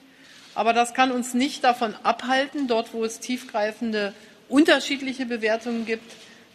[0.54, 4.14] Aber das kann uns nicht davon abhalten, dort, wo es tiefgreifende
[4.48, 6.10] unterschiedliche Bewertungen gibt,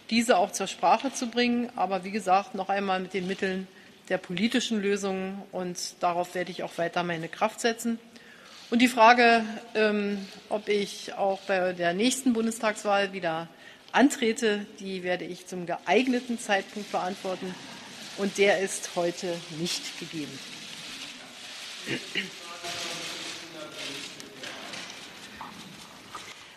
[0.09, 1.69] diese auch zur Sprache zu bringen.
[1.75, 3.67] Aber wie gesagt, noch einmal mit den Mitteln
[4.09, 5.41] der politischen Lösungen.
[5.51, 7.99] Und darauf werde ich auch weiter meine Kraft setzen.
[8.69, 9.45] Und die Frage,
[9.75, 13.47] ähm, ob ich auch bei der nächsten Bundestagswahl wieder
[13.91, 17.53] antrete, die werde ich zum geeigneten Zeitpunkt beantworten.
[18.17, 20.39] Und der ist heute nicht gegeben.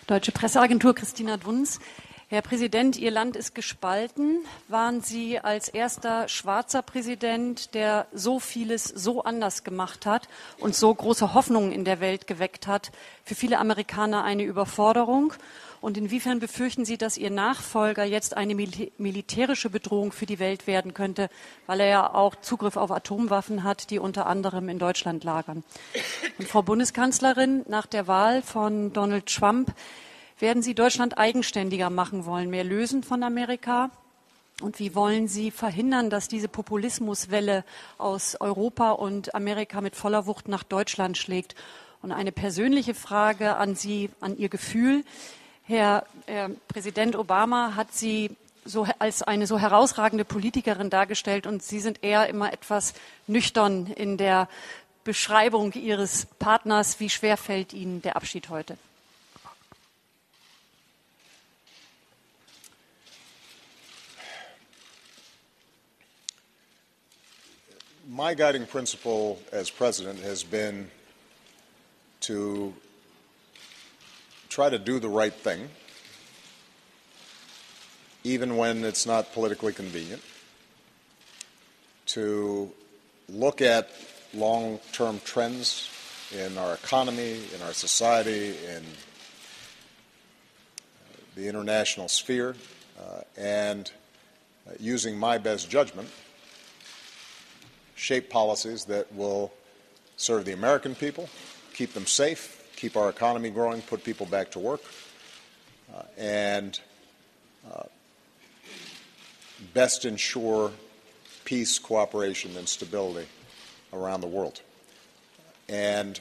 [0.07, 1.81] Deutsche Presseagentur Christina Dunz.
[2.29, 4.41] Herr Präsident, Ihr Land ist gespalten.
[4.67, 10.27] Waren Sie als erster schwarzer Präsident, der so vieles so anders gemacht hat
[10.59, 12.91] und so große Hoffnungen in der Welt geweckt hat,
[13.23, 15.35] für viele Amerikaner eine Überforderung?
[15.81, 20.95] Und inwiefern befürchten Sie, dass Ihr Nachfolger jetzt eine militärische Bedrohung für die Welt werden
[20.95, 21.31] könnte,
[21.67, 25.63] weil er ja auch Zugriff auf Atomwaffen hat, die unter anderem in Deutschland lagern?
[26.39, 29.73] Und Frau Bundeskanzlerin, nach der Wahl von Donald Trump
[30.39, 33.91] werden Sie Deutschland eigenständiger machen wollen, mehr lösen von Amerika?
[34.63, 37.65] Und wie wollen Sie verhindern, dass diese Populismuswelle
[37.99, 41.55] aus Europa und Amerika mit voller Wucht nach Deutschland schlägt?
[42.03, 45.05] Und eine persönliche Frage an Sie, an Ihr Gefühl.
[45.65, 48.31] Herr, Herr Präsident Obama hat Sie
[48.65, 52.95] so als eine so herausragende Politikerin dargestellt und Sie sind eher immer etwas
[53.27, 54.49] nüchtern in der
[55.05, 56.99] Beschreibung Ihres Partners.
[57.01, 58.77] Wie schwer fällt Ihnen der Abschied heute?
[68.09, 70.91] My guiding principle as president has been
[72.21, 72.73] to
[74.49, 75.69] try to do the right thing,
[78.23, 80.23] even when it's not politically convenient,
[82.07, 82.71] to
[83.29, 83.91] look at
[84.33, 85.91] long term trends
[86.33, 88.85] in our economy, in our society, in
[91.35, 92.55] the international sphere,
[93.01, 93.91] uh, and
[94.69, 96.09] uh, using my best judgment,
[97.97, 99.53] shape policies that will
[100.17, 101.29] serve the American people,
[101.75, 104.83] keep them safe, keep our economy growing, put people back to work,
[105.95, 106.79] uh, and
[107.73, 107.83] uh,
[109.75, 110.71] best ensure
[111.45, 113.27] peace, cooperation, and stability
[113.93, 114.61] around the world.
[115.69, 116.21] And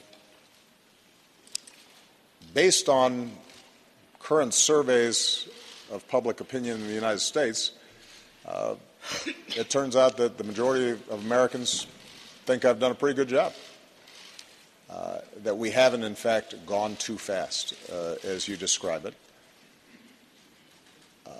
[2.54, 3.32] based on
[4.18, 5.48] current surveys
[5.92, 7.72] of public opinion in the United States,
[8.46, 8.74] uh,
[9.48, 11.86] it turns out that the majority of Americans
[12.44, 13.52] think I've done a pretty good job.
[14.88, 19.14] Uh, that we haven't, in fact, gone too fast, uh, as you describe it.
[21.26, 21.30] Uh,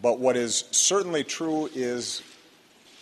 [0.00, 2.22] but what is certainly true is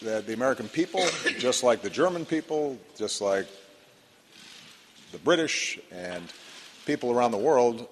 [0.01, 1.05] that the American people,
[1.39, 3.47] just like the German people, just like
[5.13, 6.33] the British and
[6.87, 7.87] people around the world,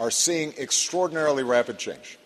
[0.00, 2.18] are seeing extraordinarily rapid change.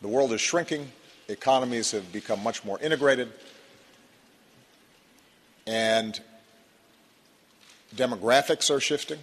[0.00, 0.90] The world is shrinking,
[1.32, 3.32] economies have become much more integrated,
[5.66, 6.20] and
[7.94, 9.18] demographics are shifting.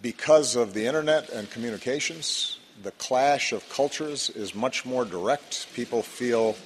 [0.00, 5.72] Because of the internet and communications, the clash of cultures is much more direct.
[5.74, 6.56] People feel,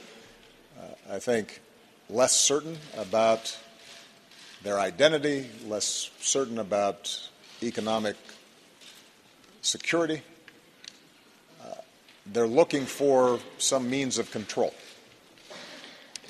[0.79, 1.61] uh, I think,
[2.09, 3.57] less certain about
[4.63, 7.29] their identity, less certain about
[7.63, 8.17] economic
[9.63, 10.23] security.
[12.33, 14.75] They're looking for some means of control.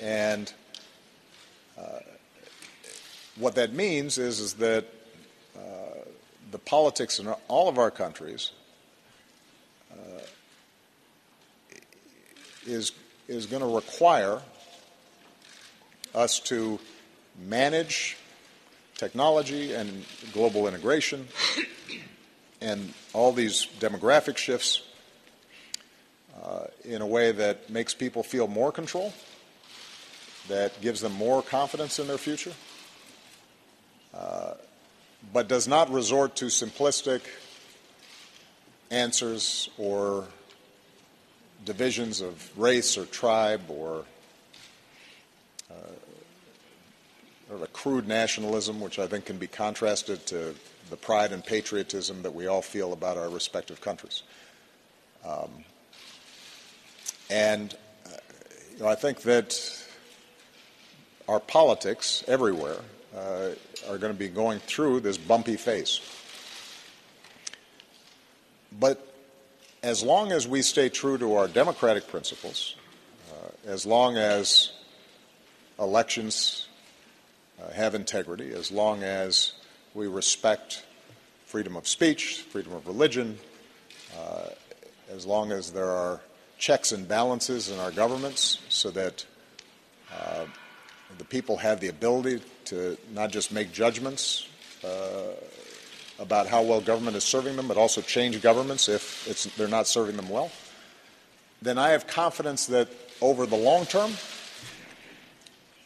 [0.01, 0.53] And
[1.77, 2.01] uh,
[3.37, 4.85] what that means is, is that
[5.57, 5.61] uh,
[6.51, 8.53] the politics in all of our countries
[9.93, 10.21] uh,
[12.65, 12.93] is,
[13.27, 14.41] is going to require
[16.15, 16.79] us to
[17.45, 18.17] manage
[18.95, 21.27] technology and global integration
[22.61, 24.83] and all these demographic shifts
[26.49, 29.13] uh, in a way that makes people feel more control,
[30.49, 32.55] that gives them more confidence in their future,
[34.15, 34.55] uh,
[35.33, 37.21] but does not resort to simplistic
[38.91, 40.25] answers or
[41.67, 44.05] divisions of race or tribe or
[45.71, 45.75] uh,
[47.63, 50.55] a crude nationalism, which I think can be contrasted to
[50.89, 54.23] the pride and patriotism that we all feel about our respective countries.
[55.27, 55.51] Um,
[57.31, 57.75] and
[58.07, 58.11] uh,
[58.73, 59.59] you know, I think that
[61.29, 62.79] our politics everywhere
[63.15, 63.51] uh,
[63.89, 66.01] are going to be going through this bumpy phase.
[68.79, 69.15] But
[69.83, 72.77] as long as we stay true to our democratic principles,
[73.31, 74.73] uh, as long as
[75.79, 76.69] elections
[77.61, 79.53] uh, have integrity, as long as
[79.95, 80.85] we respect
[81.47, 83.39] freedom of speech, freedom of religion,
[84.19, 84.49] uh,
[85.11, 86.21] as long as there are
[86.59, 89.25] checks and balances in our governments so that
[90.13, 90.45] uh,
[91.17, 94.49] the people have the ability to not just make judgments
[94.85, 95.33] uh,
[96.19, 100.17] about how well government is serving them, but also change governments if they're not serving
[100.17, 100.51] them well,
[101.63, 102.89] then I have confidence that
[103.21, 104.13] over the long term,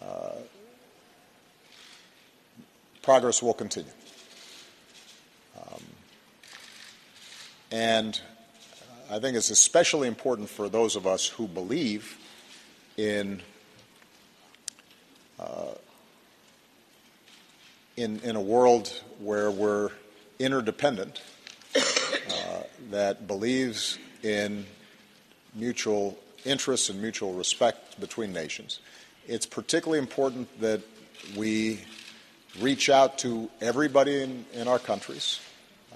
[0.00, 0.32] uh,
[3.02, 3.90] progress will continue.
[5.56, 5.82] Um,
[7.70, 8.20] and
[9.12, 12.16] I think it's especially important for those of us who believe
[12.96, 13.42] in
[15.38, 15.74] uh,
[17.98, 19.90] in, in a world where we're
[20.38, 21.20] interdependent,
[21.76, 24.64] uh, that believes in
[25.54, 28.78] mutual interests and mutual respect between nations.
[29.28, 30.80] It's particularly important that
[31.36, 31.84] we
[32.60, 35.38] reach out to everybody in, in our countries,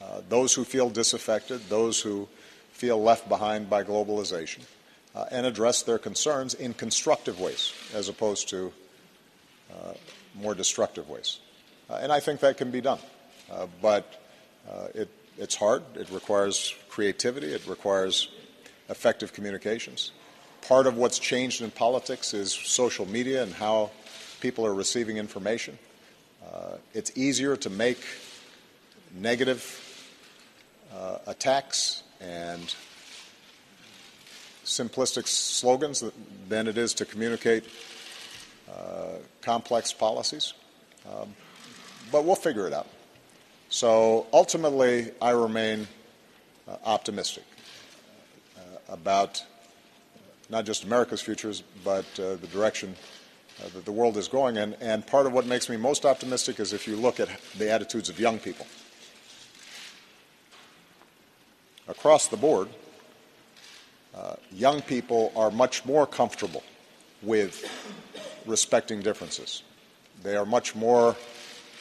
[0.02, 2.28] uh, those who feel disaffected, those who
[2.76, 4.60] feel left behind by globalization,
[5.14, 8.70] uh, and address their concerns in constructive ways as opposed to
[9.72, 9.94] uh,
[10.34, 11.38] more destructive ways.
[11.88, 12.98] Uh, and I think that can be done.
[13.50, 14.22] Uh, but
[14.68, 15.08] uh, it,
[15.38, 18.28] it's hard, it requires creativity, it requires
[18.90, 20.12] effective communications.
[20.60, 23.90] Part of what's changed in politics is social media and how
[24.40, 25.78] people are receiving information.
[26.44, 28.04] Uh, it's easier to make
[29.14, 29.82] negative
[31.26, 32.74] attacks and
[34.64, 36.02] simplistic slogans
[36.48, 37.64] than it is to communicate
[38.70, 40.54] uh, complex policies.
[41.08, 41.34] Um,
[42.10, 42.88] but we'll figure it out.
[43.68, 45.86] So ultimately, I remain
[46.68, 47.44] uh, optimistic
[48.56, 49.44] uh, about
[50.50, 52.94] not just America's futures, but uh, the direction
[53.60, 54.74] uh, that the world is going in.
[54.74, 58.08] And part of what makes me most optimistic is if you look at the attitudes
[58.08, 58.66] of young people.
[61.88, 62.68] Across the board,
[64.14, 66.64] uh, young people are much more comfortable
[67.22, 67.64] with
[68.46, 69.62] respecting differences.
[70.22, 71.16] They are much more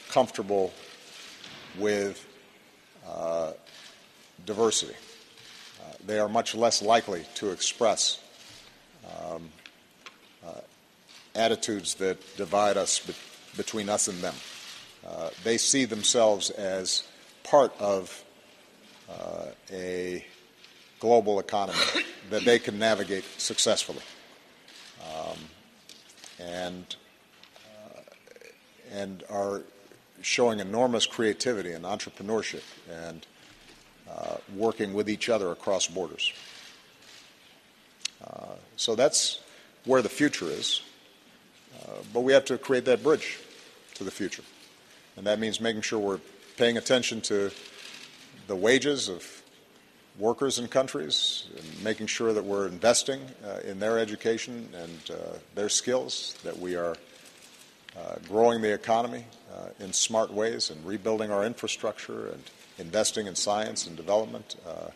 [0.10, 0.74] comfortable
[1.80, 2.26] with
[3.08, 3.54] uh,
[4.46, 4.94] diversity.
[5.82, 8.20] Uh, they are much less likely to express
[9.06, 9.50] um,
[10.46, 10.62] uh,
[11.36, 13.14] attitudes that divide us be-
[13.58, 14.36] between us and them.
[15.08, 17.04] Uh, they see themselves as
[17.44, 18.25] part of
[19.10, 20.26] uh, a
[21.00, 21.78] global economy
[22.30, 24.02] that they can navigate successfully.
[25.04, 25.38] Um,
[26.40, 26.96] and,
[27.66, 28.00] uh,
[28.92, 29.62] and are
[30.22, 33.26] showing enormous creativity and entrepreneurship and
[34.10, 36.34] uh, working with each other across borders.
[38.24, 39.40] Uh, so that's
[39.86, 40.82] where the future is.
[41.76, 43.40] Uh, but we have to create that bridge
[43.94, 44.44] to the future.
[45.18, 46.20] And that means making sure we're
[46.58, 47.52] paying attention to
[48.48, 49.44] the wages of
[50.18, 55.38] workers in countries and making sure that we're investing uh, in their education and uh,
[55.56, 56.96] their skills, that we are
[57.98, 62.44] uh, growing the economy uh, in smart ways and rebuilding our infrastructure and
[62.78, 64.90] investing in science and development, uh,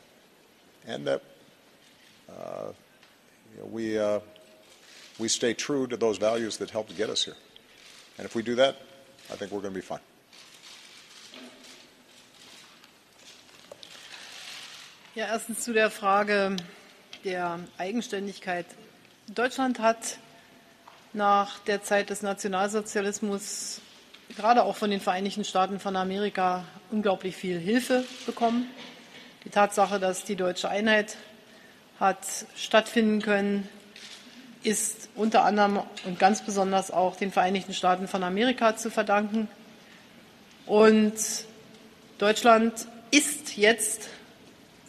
[0.87, 1.21] and that
[2.29, 2.67] uh,
[3.71, 3.97] we,
[5.17, 7.35] we stay true to those values that helped get us here.
[8.17, 8.77] And if we do that,
[9.31, 9.99] I think we're going to be fine.
[15.19, 16.55] Ja, erstens zu der Frage
[17.25, 18.65] der Eigenständigkeit.
[19.27, 20.17] Deutschland hat
[21.11, 23.81] nach der Zeit des Nationalsozialismus
[24.37, 28.69] gerade auch von den Vereinigten Staaten von Amerika unglaublich viel Hilfe bekommen.
[29.43, 31.17] Die Tatsache, dass die deutsche Einheit
[31.99, 32.19] hat
[32.55, 33.67] stattfinden können,
[34.63, 39.49] ist unter anderem und ganz besonders auch den Vereinigten Staaten von Amerika zu verdanken.
[40.65, 41.15] Und
[42.19, 44.07] Deutschland ist jetzt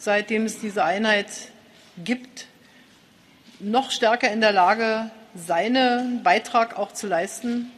[0.01, 1.27] seitdem es diese Einheit
[2.03, 2.47] gibt,
[3.59, 7.71] noch stärker in der Lage, seinen Beitrag auch zu leisten,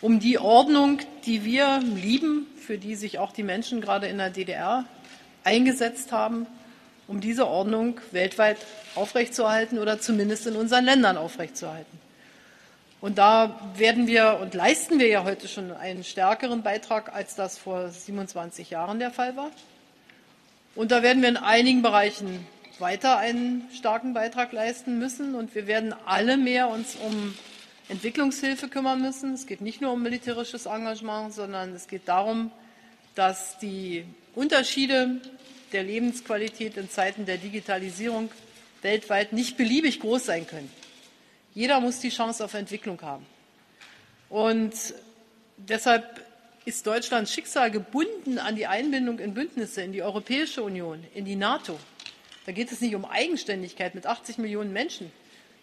[0.00, 4.30] um die Ordnung, die wir lieben, für die sich auch die Menschen gerade in der
[4.30, 4.84] DDR
[5.42, 6.46] eingesetzt haben,
[7.08, 8.58] um diese Ordnung weltweit
[8.94, 11.98] aufrechtzuerhalten oder zumindest in unseren Ländern aufrechtzuerhalten.
[13.00, 17.58] Und da werden wir und leisten wir ja heute schon einen stärkeren Beitrag, als das
[17.58, 19.50] vor 27 Jahren der Fall war.
[20.78, 22.46] Und da werden wir in einigen Bereichen
[22.78, 25.34] weiter einen starken Beitrag leisten müssen.
[25.34, 27.34] Und wir werden alle mehr uns um
[27.88, 29.34] Entwicklungshilfe kümmern müssen.
[29.34, 32.52] Es geht nicht nur um militärisches Engagement, sondern es geht darum,
[33.16, 34.04] dass die
[34.36, 35.20] Unterschiede
[35.72, 38.30] der Lebensqualität in Zeiten der Digitalisierung
[38.80, 40.70] weltweit nicht beliebig groß sein können.
[41.54, 43.26] Jeder muss die Chance auf Entwicklung haben.
[44.28, 44.74] Und
[45.56, 46.27] deshalb
[46.68, 51.34] ist Deutschlands Schicksal gebunden an die Einbindung in Bündnisse, in die Europäische Union, in die
[51.34, 51.78] NATO.
[52.44, 53.94] Da geht es nicht um Eigenständigkeit.
[53.94, 55.10] Mit 80 Millionen Menschen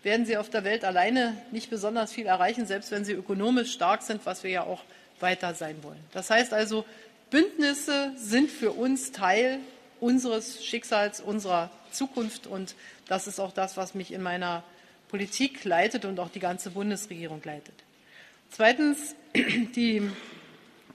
[0.01, 4.01] werden sie auf der Welt alleine nicht besonders viel erreichen, selbst wenn sie ökonomisch stark
[4.01, 4.81] sind, was wir ja auch
[5.19, 6.03] weiter sein wollen.
[6.11, 6.85] Das heißt also,
[7.29, 9.59] Bündnisse sind für uns Teil
[9.99, 12.47] unseres Schicksals, unserer Zukunft.
[12.47, 12.73] Und
[13.07, 14.63] das ist auch das, was mich in meiner
[15.09, 17.75] Politik leitet und auch die ganze Bundesregierung leitet.
[18.49, 19.15] Zweitens,
[19.75, 20.01] die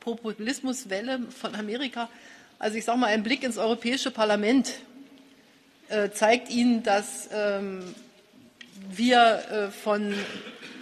[0.01, 2.09] Populismuswelle von Amerika.
[2.59, 4.72] Also ich sage mal, ein Blick ins Europäische Parlament
[5.88, 7.94] äh, zeigt Ihnen, dass ähm,
[8.90, 10.14] wir äh, von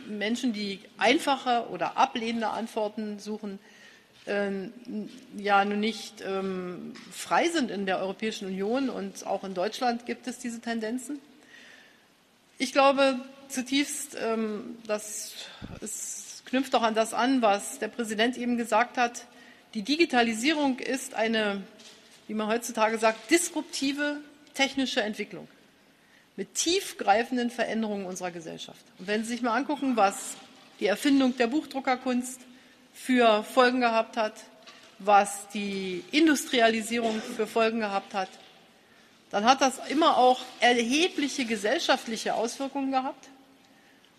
[0.09, 3.59] Menschen, die einfache oder ablehnende Antworten suchen,
[4.27, 4.73] ähm,
[5.37, 10.27] ja nun nicht ähm, frei sind in der Europäischen Union und auch in Deutschland gibt
[10.27, 11.19] es diese Tendenzen.
[12.59, 15.33] Ich glaube zutiefst, ähm, das
[15.81, 16.18] ist
[16.49, 19.27] knüpft auch an das an, was der Präsident eben gesagt hat.
[19.75, 21.63] Die Digitalisierung ist eine,
[22.27, 24.17] wie man heutzutage sagt, disruptive
[24.55, 25.47] technische Entwicklung
[26.37, 28.81] mit tiefgreifenden Veränderungen unserer Gesellschaft.
[28.99, 30.37] Und wenn Sie sich mal angucken, was
[30.81, 32.41] die Erfindung der Buchdruckerkunst
[32.95, 34.35] für Folgen gehabt hat,
[35.01, 38.29] was die Industrialisierung für Folgen gehabt hat,
[39.31, 43.29] dann hat das immer auch erhebliche gesellschaftliche Auswirkungen gehabt.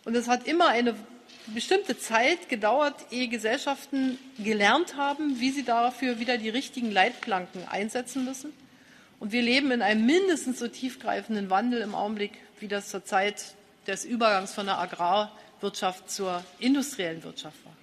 [0.05, 0.95] Und es hat immer eine
[1.53, 8.25] bestimmte Zeit gedauert, ehe Gesellschaften gelernt haben, wie sie dafür wieder die richtigen Leitplanken einsetzen
[8.25, 8.53] müssen.
[9.19, 13.55] Und wir leben in einem mindestens so tiefgreifenden Wandel im Augenblick, wie das zur Zeit
[13.87, 17.75] des Übergangs von der Agrarwirtschaft zur industriellen Wirtschaft war.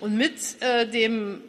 [0.00, 1.42] Und mit äh, dem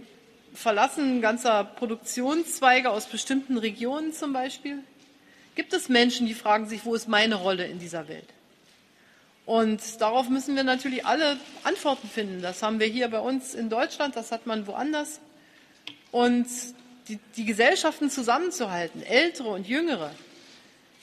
[0.53, 4.80] Verlassen ganzer Produktionszweige aus bestimmten Regionen zum Beispiel
[5.56, 8.28] gibt es Menschen, die fragen sich, wo ist meine Rolle in dieser Welt?
[9.46, 12.41] Und darauf müssen wir natürlich alle Antworten finden.
[12.41, 15.20] Das haben wir hier bei uns in Deutschland, das hat man woanders.
[16.12, 16.48] Und
[17.08, 20.12] die, die Gesellschaften zusammenzuhalten, ältere und jüngere,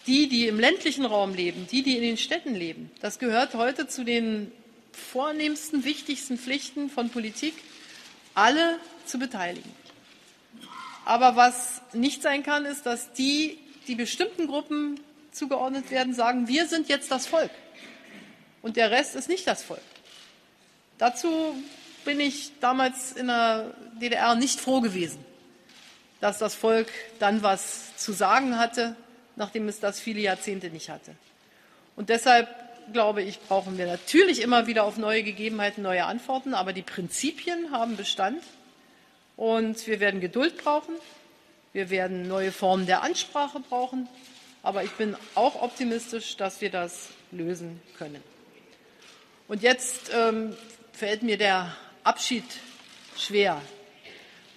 [0.08, 3.86] die, die im ländlichen Raum leben, die, die in den Städten leben, das gehört heute
[3.86, 4.50] zu den
[4.90, 7.54] vornehmsten, wichtigsten Pflichten von Politik,
[8.34, 9.70] alle zu beteiligen.
[11.04, 14.98] Aber was nicht sein kann, ist, dass die, die bestimmten Gruppen
[15.30, 17.50] zugeordnet werden, sagen, wir sind jetzt das Volk
[18.62, 19.80] und der Rest ist nicht das Volk.
[20.98, 21.54] Dazu
[22.04, 25.24] bin ich damals in der DDR nicht froh gewesen,
[26.20, 26.88] dass das Volk
[27.18, 28.96] dann was zu sagen hatte,
[29.36, 31.14] nachdem es das viele Jahrzehnte nicht hatte.
[31.96, 32.48] Und deshalb
[32.92, 37.70] glaube ich, brauchen wir natürlich immer wieder auf neue Gegebenheiten neue Antworten, aber die Prinzipien
[37.70, 38.42] haben Bestand
[39.36, 40.94] und wir werden Geduld brauchen.
[41.72, 44.08] Wir werden neue Formen der Ansprache brauchen,
[44.62, 48.22] aber ich bin auch optimistisch, dass wir das lösen können.
[49.52, 50.56] Und jetzt ähm,
[50.94, 52.42] fällt mir der Abschied
[53.18, 53.60] schwer.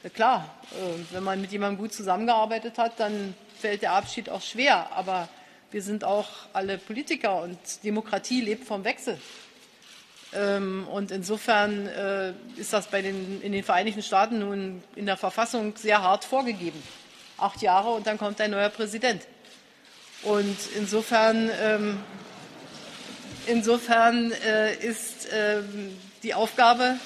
[0.03, 4.41] Ja, klar, äh, wenn man mit jemandem gut zusammengearbeitet hat, dann fällt der Abschied auch
[4.41, 4.89] schwer.
[4.93, 5.27] Aber
[5.69, 9.19] wir sind auch alle Politiker und Demokratie lebt vom Wechsel.
[10.33, 15.17] Ähm, und insofern äh, ist das bei den, in den Vereinigten Staaten nun in der
[15.17, 16.81] Verfassung sehr hart vorgegeben.
[17.37, 19.23] Acht Jahre und dann kommt ein neuer Präsident.
[20.23, 21.99] Und insofern ähm,
[23.47, 25.61] Insofern äh, ist äh,
[26.23, 26.97] die Aufgabe,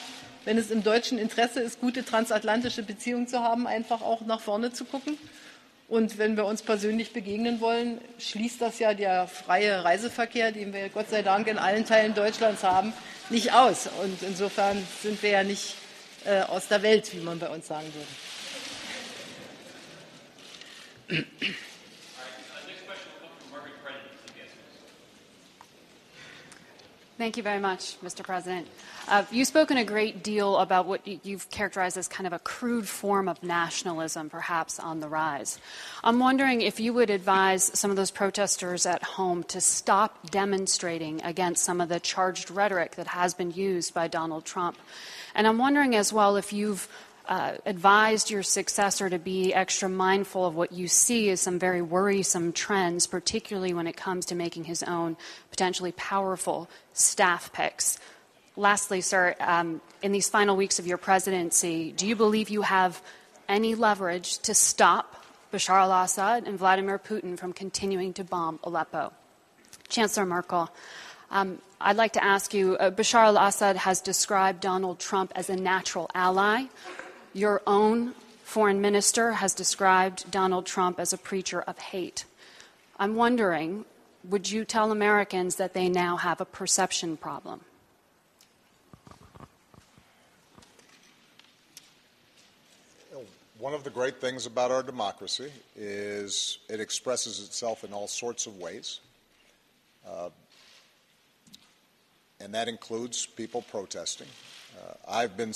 [0.46, 4.72] wenn es im deutschen Interesse ist, gute transatlantische Beziehungen zu haben, einfach auch nach vorne
[4.72, 5.18] zu gucken.
[5.90, 10.88] Und wenn wir uns persönlich begegnen wollen, schließt das ja der freie Reiseverkehr, den wir
[10.90, 12.94] Gott sei Dank in allen Teilen Deutschlands haben,
[13.30, 13.90] nicht aus.
[14.02, 15.76] Und insofern sind wir ja nicht
[16.26, 17.88] äh, aus der Welt, wie man bei uns sagen
[21.08, 21.26] würde.
[27.20, 28.24] Thank you very much, Mr.
[28.24, 28.66] President.
[29.06, 32.88] Uh, you've spoken a great deal about what you've characterized as kind of a crude
[32.88, 35.60] form of nationalism, perhaps on the rise.
[36.02, 41.22] I'm wondering if you would advise some of those protesters at home to stop demonstrating
[41.26, 44.78] against some of the charged rhetoric that has been used by Donald Trump.
[45.36, 46.88] And I'm wondering as well if you've
[47.30, 51.80] uh, advised your successor to be extra mindful of what you see as some very
[51.80, 55.16] worrisome trends, particularly when it comes to making his own
[55.52, 58.00] potentially powerful staff picks.
[58.56, 63.00] Lastly, sir, um, in these final weeks of your presidency, do you believe you have
[63.48, 65.24] any leverage to stop
[65.54, 69.14] Bashar al Assad and Vladimir Putin from continuing to bomb Aleppo?
[69.88, 70.68] Chancellor Merkel,
[71.30, 75.52] um, I'd like to ask you uh, Bashar al Assad has described Donald Trump as
[75.52, 76.66] a natural ally
[77.34, 78.14] your own
[78.44, 82.26] foreign minister has described Donald Trump as a preacher of hate.
[83.00, 83.86] I'm wondering
[84.28, 87.62] would you tell Americans that they now have a perception problem?
[93.58, 98.46] One of the great things about our democracy is it expresses itself in all sorts
[98.46, 99.02] of ways.
[100.08, 100.30] Uh,
[102.40, 104.28] and that includes people protesting.
[104.78, 105.52] Uh, I've been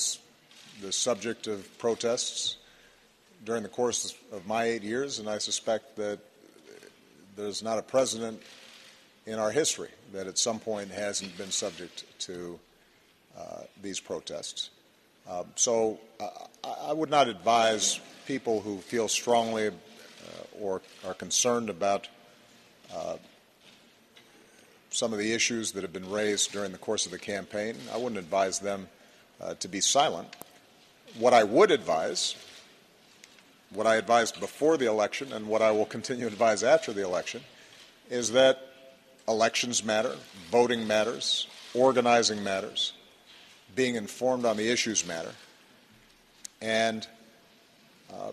[0.82, 2.58] the subject of protests
[3.46, 6.20] during the course of my eight years, and I suspect that
[7.36, 8.42] there's not a president
[9.26, 12.60] in our history that at some point hasn't been subject to
[13.38, 14.70] uh, these protests.
[15.30, 16.30] Um, so uh,
[16.88, 19.72] I would not advise people who feel strongly uh,
[20.60, 22.08] or are concerned about
[22.94, 23.18] uh,
[24.90, 27.76] some of the issues that have been raised during the course of the campaign.
[27.92, 28.88] I wouldn't advise them
[29.42, 30.28] uh, to be silent.
[31.18, 32.36] What I would advise,
[33.72, 37.04] what I advised before the election, and what I will continue to advise after the
[37.04, 37.42] election,
[38.10, 38.60] is that
[39.28, 40.16] elections matter,
[40.50, 42.94] voting matters, organizing matters,
[43.76, 45.32] being informed on the issues matter.
[46.62, 47.08] And
[48.12, 48.32] uh,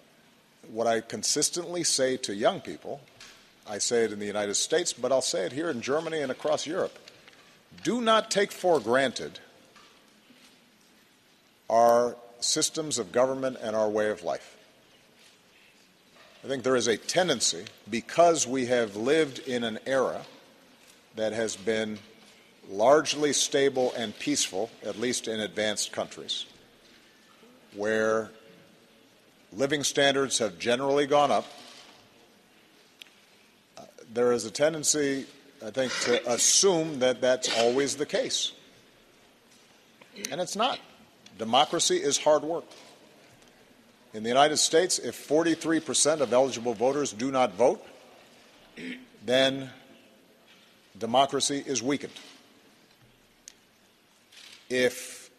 [0.73, 3.01] what I consistently say to young people,
[3.69, 6.33] I say it in the United States, but I'll say it here in Germany and
[6.33, 6.99] across Europe
[7.83, 9.39] do not take for granted
[11.69, 14.57] our systems of government and our way of life.
[16.43, 20.23] I think there is a tendency, because we have lived in an era
[21.17, 21.99] that has been
[22.71, 26.47] largely stable and peaceful, at least in advanced countries,
[27.75, 28.31] where
[29.53, 31.45] living standards have generally gone up,
[33.77, 33.83] uh,
[34.15, 35.27] there is a tendency,
[35.65, 38.53] I think, to assume that that's always the case.
[40.31, 40.79] And it's not.
[41.41, 42.67] Democracy is hard work.
[44.13, 47.83] In the United States, if 43% of eligible voters do not vote,
[49.25, 49.71] then
[50.99, 52.13] democracy is weakened.
[54.69, 55.31] If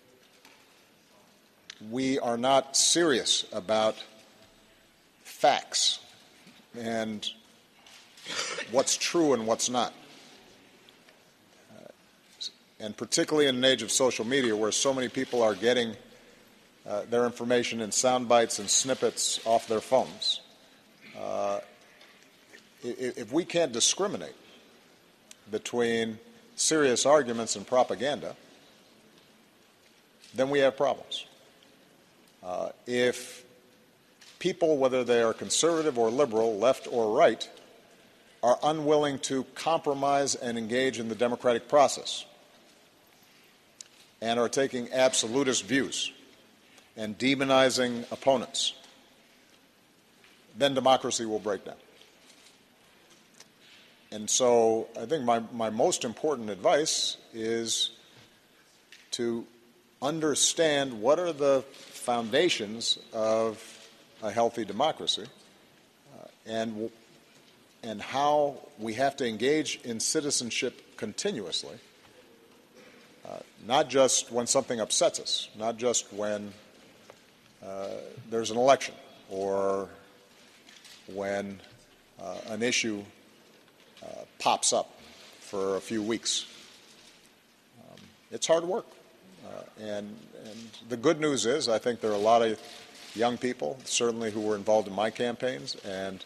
[1.92, 3.96] we are not serious about
[5.24, 6.00] facts
[6.76, 7.30] and
[8.72, 9.94] what's true and what's not,
[12.82, 15.96] and particularly in an age of social media where so many people are getting
[16.88, 20.42] uh, their information in sound bites and snippets off their phones.
[21.18, 21.60] Uh,
[22.84, 24.36] if, we can't discriminate
[25.52, 26.18] between
[26.56, 28.36] serious arguments and propaganda,
[30.34, 31.26] then we have problems.
[32.42, 33.46] Uh, if
[34.40, 37.48] people, whether they are conservative or liberal, left or right,
[38.42, 42.26] are unwilling to compromise and engage in the democratic process
[44.22, 46.12] and are taking absolutist views
[46.96, 48.74] and demonizing opponents,
[50.58, 51.76] then democracy will break down.
[54.12, 57.92] And so I think my, my most important advice is
[59.12, 59.46] to
[60.02, 63.64] understand what are the foundations of
[64.22, 65.26] a healthy democracy
[66.14, 66.90] uh, and,
[67.84, 71.78] and how we have to engage in citizenship continuously,
[73.32, 76.54] uh, not just when something upsets us, not just when
[77.66, 77.88] uh,
[78.30, 78.96] there's an election
[79.30, 79.88] or
[81.14, 81.60] when
[82.22, 83.04] uh, an issue
[84.04, 84.08] uh,
[84.40, 85.00] pops up
[85.40, 86.46] for a few weeks.
[87.80, 87.98] Um,
[88.32, 88.86] it's hard work.
[89.80, 90.16] And,
[90.46, 92.60] and the good news is, I think there are a lot of
[93.16, 96.24] young people, certainly who were involved in my campaigns, and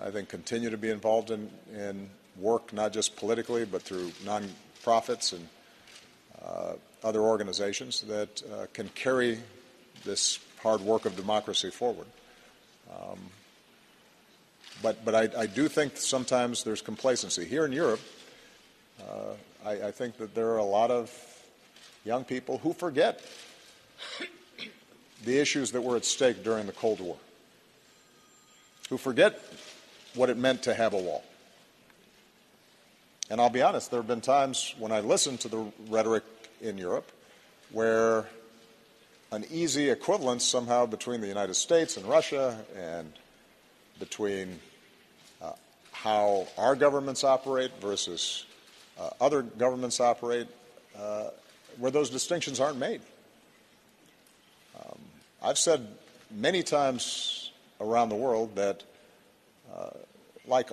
[0.00, 5.32] I think continue to be involved in, in work, not just politically, but through nonprofits
[5.32, 5.48] and
[7.02, 9.38] other organizations that uh, can carry
[10.04, 12.06] this hard work of democracy forward.
[12.90, 13.18] Um,
[14.82, 17.44] but but I, I, do think sometimes there's complacency.
[17.44, 18.00] Here in Europe,
[19.00, 19.34] uh,
[19.64, 21.12] I, I, think that there are a lot of
[22.04, 23.20] young people who forget
[25.24, 27.16] the issues that were at stake during the Cold War,
[28.88, 29.40] who forget
[30.14, 31.24] what it meant to have a wall.
[33.30, 36.24] And I'll be honest, there have been times when I listened to the rhetoric
[36.60, 37.10] in Europe
[37.70, 38.26] where
[39.30, 43.12] an easy equivalence somehow between the United States and Russia and
[43.98, 44.58] between
[46.02, 48.46] how our governments operate versus
[49.00, 50.46] uh, other governments operate,
[50.96, 51.30] uh,
[51.78, 53.00] where those distinctions aren't made.
[54.76, 54.98] Um,
[55.42, 55.88] I've said
[56.30, 57.50] many times
[57.80, 58.84] around the world that,
[59.74, 59.90] uh,
[60.46, 60.70] like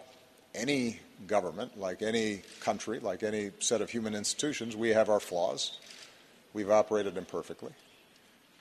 [0.53, 5.79] any government, like any country, like any set of human institutions, we have our flaws.
[6.53, 7.71] We've operated imperfectly.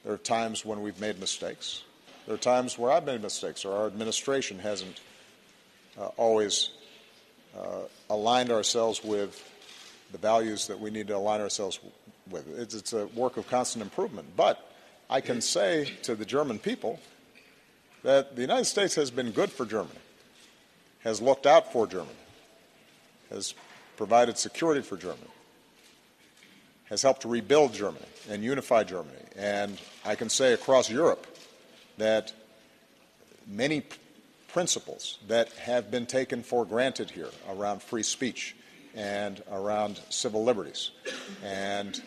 [0.05, 1.83] There are times when we've made mistakes.
[2.27, 5.01] There are times where I've made mistakes or our administration hasn't
[5.99, 6.71] uh, always
[7.57, 9.43] uh, aligned ourselves with
[10.13, 11.79] the values that we need to align ourselves
[12.31, 12.47] with.
[12.59, 14.29] It's, it's a work of constant improvement.
[14.37, 14.59] But
[15.11, 16.99] I can say to the German people
[18.03, 19.99] that the United States has been good for Germany,
[21.03, 22.15] has looked out for Germany,
[23.31, 23.55] has
[23.97, 25.31] provided security for Germany,
[26.87, 29.25] has helped to rebuild Germany and unify Germany.
[29.37, 31.27] And I can say across Europe
[31.99, 32.33] that
[33.47, 33.85] many
[34.49, 38.55] principles that have been taken for granted here around free speech
[38.95, 40.93] and around civil liberties
[41.43, 42.01] and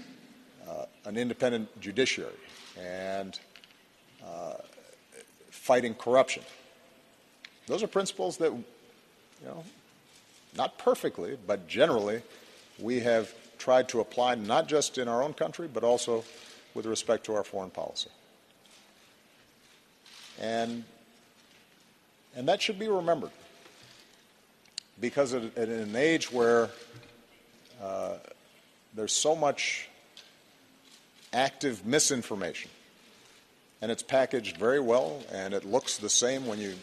[0.68, 2.32] uh, an independent judiciary
[2.80, 3.40] and
[4.26, 4.54] uh,
[5.52, 6.44] fighting corruption.
[7.68, 8.64] Those are principles that, you
[9.46, 9.64] know,
[10.56, 12.22] not perfectly, but generally,
[12.80, 16.24] we have tried to apply not just in our own country, but also
[16.74, 18.10] with respect to our foreign policy.
[20.40, 20.84] And
[22.36, 23.32] and that should be remembered.
[25.02, 26.70] Because in an age where
[27.82, 28.14] uh,
[28.96, 29.90] there's so much
[31.34, 32.70] active misinformation,
[33.82, 36.74] and it's packaged very well, and it looks the same when you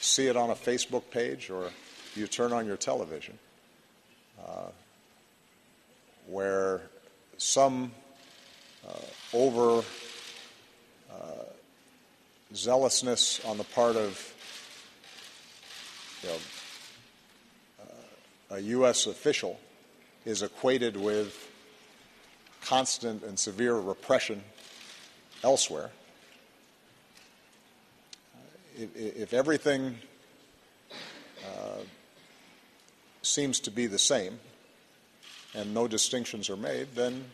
[0.00, 1.70] see it on a Facebook page or
[2.16, 3.38] you turn on your television,
[4.46, 4.68] uh,
[6.26, 6.82] where
[7.38, 7.92] some
[8.86, 8.92] uh,
[9.32, 9.84] over
[11.10, 11.44] uh,
[12.54, 14.34] zealousness on the part of
[16.22, 16.36] you know,
[17.82, 19.06] uh, a U.S.
[19.06, 19.58] official
[20.24, 21.50] is equated with
[22.62, 24.42] constant and severe repression
[25.42, 25.90] elsewhere.
[28.76, 29.96] If, if everything
[31.44, 31.82] uh,
[33.26, 34.38] seems to be the same
[35.54, 37.24] and no distinctions are made, then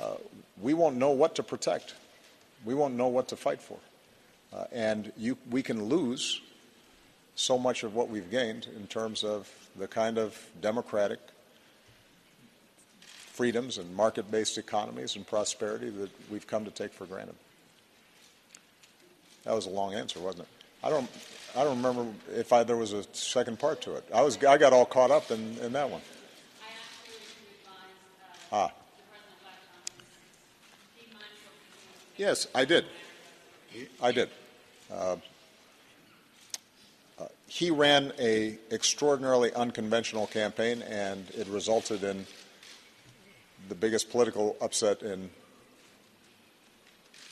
[0.00, 0.14] uh,
[0.60, 1.94] we won't know what to protect.
[2.64, 3.78] We won't know what to fight for.
[4.52, 6.40] Uh, and you, we can lose
[7.34, 11.20] so much of what we've gained in terms of the kind of democratic
[13.00, 17.36] freedoms and market based economies and prosperity that we've come to take for granted.
[19.44, 20.48] That was a long answer, wasn't it?
[20.82, 21.08] I don't,
[21.56, 24.04] I don't remember if I, there was a second part to it.
[24.14, 26.02] I, was, I got all caught up in, in that one.
[28.52, 28.72] Ah.
[32.16, 32.84] Yes, I did.
[34.00, 34.30] I did.
[34.90, 35.16] Uh,
[37.18, 42.26] uh, he ran a extraordinarily unconventional campaign, and it resulted in
[43.68, 45.30] the biggest political upset in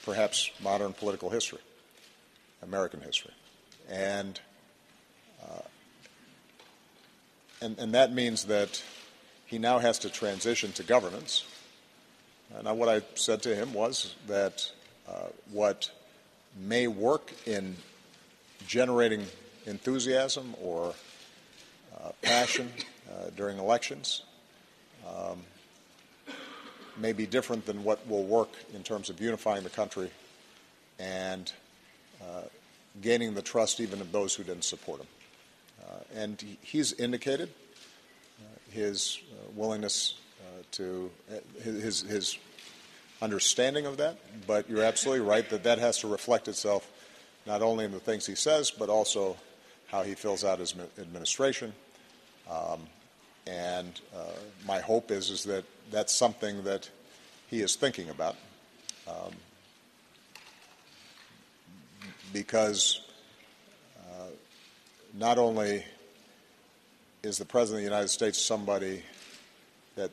[0.04, 1.60] perhaps modern political history,
[2.62, 3.32] American history,
[3.90, 4.40] and
[5.42, 5.62] uh,
[7.60, 8.82] and, and that means that
[9.46, 11.44] he now has to transition to governance.
[12.54, 14.70] And what I said to him was that
[15.08, 15.90] uh, what
[16.58, 17.76] may work in
[18.66, 19.24] generating
[19.66, 20.94] enthusiasm or
[21.98, 22.70] uh, passion
[23.10, 24.22] uh, during elections
[25.06, 25.38] um,
[26.96, 30.10] may be different than what will work in terms of unifying the country
[30.98, 31.52] and
[32.22, 32.42] uh,
[33.02, 35.06] gaining the trust even of those who didn't support him.
[35.82, 37.48] Uh, and he's indicated
[38.40, 39.20] uh, his
[39.54, 40.14] willingness
[40.72, 41.10] to
[41.62, 42.38] his, his
[43.22, 46.90] understanding of that, but you're absolutely right that that has to reflect itself
[47.46, 49.36] not only in the things he says, but also
[49.86, 51.72] how he fills out his administration.
[52.50, 52.80] Um,
[53.46, 54.24] and uh,
[54.66, 56.90] my hope is, is that that's something that
[57.48, 58.36] he is thinking about.
[59.06, 59.32] Um,
[62.32, 63.00] because
[63.98, 64.26] uh,
[65.14, 65.84] not only
[67.22, 69.02] is the President of the United States somebody
[69.96, 70.10] that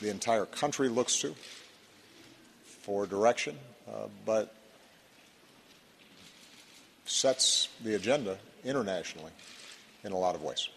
[0.00, 1.34] the entire country looks to,
[2.82, 3.56] for direction,
[3.88, 4.54] uh, but
[7.06, 9.32] sets the agenda internationally
[10.04, 10.68] in a lot of ways.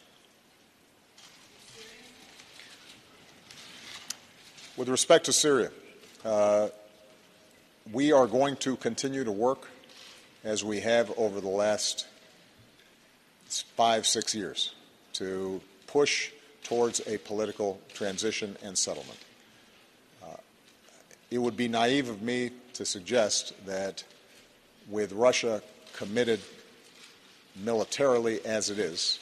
[4.77, 5.71] With respect to Syria,
[6.23, 6.69] uh,
[7.91, 9.67] we are going to continue to work
[10.43, 12.07] as we have over the last
[13.75, 14.73] five, six years
[15.13, 16.31] to push
[16.63, 19.19] towards a political transition and settlement
[20.23, 20.37] uh,
[21.29, 24.03] it would be naive of me to suggest that
[24.89, 25.61] with Russia
[25.93, 26.39] committed
[27.55, 29.19] militarily as it is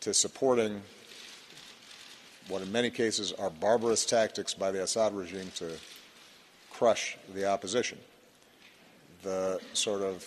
[0.00, 0.80] to supporting
[2.48, 5.72] what in many cases are barbarous tactics by the Assad regime to
[6.70, 7.98] crush the opposition.
[9.22, 10.24] The sort of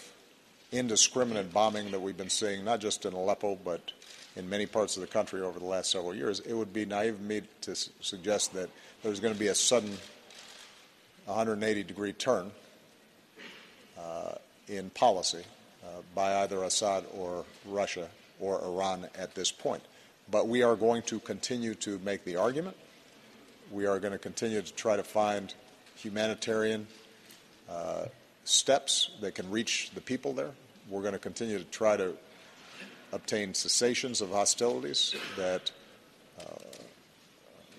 [0.72, 3.92] indiscriminate bombing that we've been seeing, not just in Aleppo, but
[4.36, 7.16] in many parts of the country over the last several years, it would be naive
[7.16, 8.70] of me to suggest that
[9.04, 9.98] there's going to be a sudden
[11.26, 12.52] 180 degree turn
[13.98, 14.34] uh,
[14.68, 15.44] in policy
[15.84, 18.08] uh, by either Assad or Russia
[18.40, 19.84] or Iran at this point.
[20.32, 22.78] But we are going to continue to make the argument.
[23.72, 25.54] We are going to continue to try to find
[25.96, 26.88] humanitarian
[27.70, 28.06] uh,
[28.50, 30.52] steps that can reach the people there.
[30.90, 32.16] We're going to continue to try to
[33.14, 35.72] obtain cessations of hostilities that
[36.40, 36.44] uh,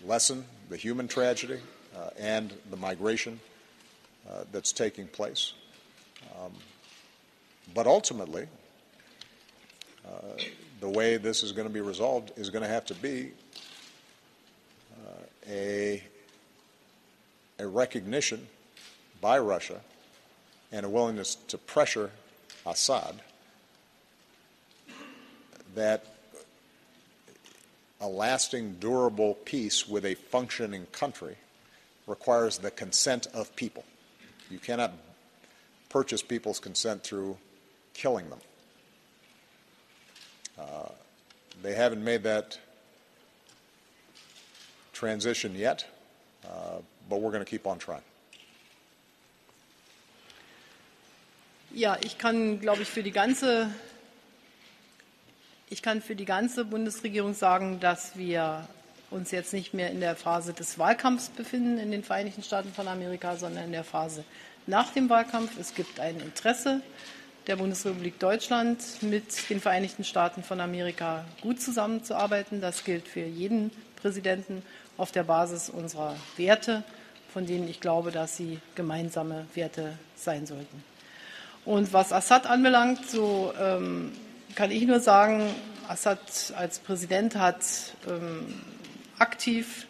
[0.06, 1.58] lessen the human tragedy
[1.96, 3.40] uh, and the migration
[4.30, 5.54] uh, that's taking place.
[6.40, 6.52] Um,
[7.74, 8.46] but ultimately,
[10.06, 10.10] uh,
[10.80, 13.32] the way this is going to be resolved is going to have to be
[14.94, 16.02] uh, a,
[17.58, 18.46] a recognition
[19.20, 19.80] by Russia
[20.72, 22.10] and a willingness to pressure
[22.66, 23.20] Assad
[25.74, 26.04] that
[28.00, 31.36] a lasting, durable peace with a functioning country
[32.06, 33.84] requires the consent of people.
[34.50, 34.92] You cannot
[35.88, 37.36] purchase people's consent through
[37.94, 38.40] killing them.
[40.58, 40.88] Uh,
[41.62, 42.58] they haven't made that
[44.92, 45.86] transition yet,
[46.44, 48.02] uh, but we're going to keep on trying.
[51.72, 53.70] Ja, ich kann, glaube ich, für die ganze
[55.72, 58.66] ich kann für die ganze Bundesregierung sagen, dass wir
[59.12, 62.88] uns jetzt nicht mehr in der Phase des Wahlkampfs befinden in den Vereinigten Staaten von
[62.88, 64.24] Amerika, sondern in der Phase
[64.66, 65.56] nach dem Wahlkampf.
[65.60, 66.80] Es gibt ein Interesse
[67.46, 72.60] der Bundesrepublik Deutschland mit den Vereinigten Staaten von Amerika gut zusammenzuarbeiten.
[72.60, 74.64] Das gilt für jeden Präsidenten
[74.96, 76.82] auf der Basis unserer Werte,
[77.32, 80.82] von denen ich glaube, dass sie gemeinsame Werte sein sollten.
[81.64, 84.12] Und was Assad anbelangt, so ähm,
[84.54, 85.50] kann ich nur sagen,
[85.88, 86.20] Assad
[86.56, 87.64] als Präsident hat
[88.08, 88.54] ähm,
[89.18, 89.86] aktiv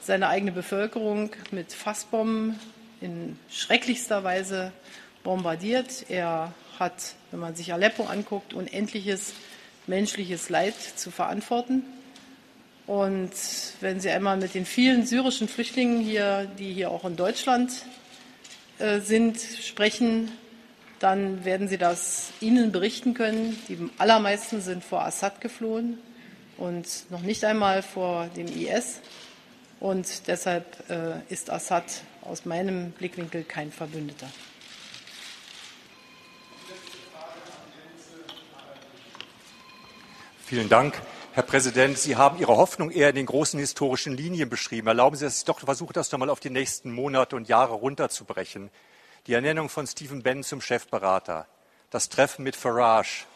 [0.00, 2.58] seine eigene Bevölkerung mit Fassbomben
[3.00, 4.72] in schrecklichster Weise
[5.22, 6.06] bombardiert.
[6.08, 9.34] Er hat, wenn man sich Aleppo anguckt, unendliches
[9.86, 11.84] menschliches Leid zu verantworten.
[12.86, 13.32] Und
[13.80, 17.72] wenn Sie einmal mit den vielen syrischen Flüchtlingen hier, die hier auch in Deutschland
[18.78, 20.32] äh, sind, sprechen,
[21.02, 23.58] dann werden Sie das Ihnen berichten können.
[23.68, 25.98] Die allermeisten sind vor Assad geflohen
[26.58, 29.00] und noch nicht einmal vor dem IS.
[29.80, 31.84] Und deshalb äh, ist Assad
[32.22, 34.28] aus meinem Blickwinkel kein Verbündeter.
[40.44, 41.00] Vielen Dank.
[41.32, 44.86] Herr Präsident, Sie haben Ihre Hoffnung eher in den großen historischen Linien beschrieben.
[44.86, 48.70] Erlauben Sie, dass ich doch versuche, das nochmal auf die nächsten Monate und Jahre runterzubrechen.
[49.28, 51.46] Die Ernennung von Stephen Bannon zum Chefberater,
[51.90, 53.26] das Treffen mit Farage,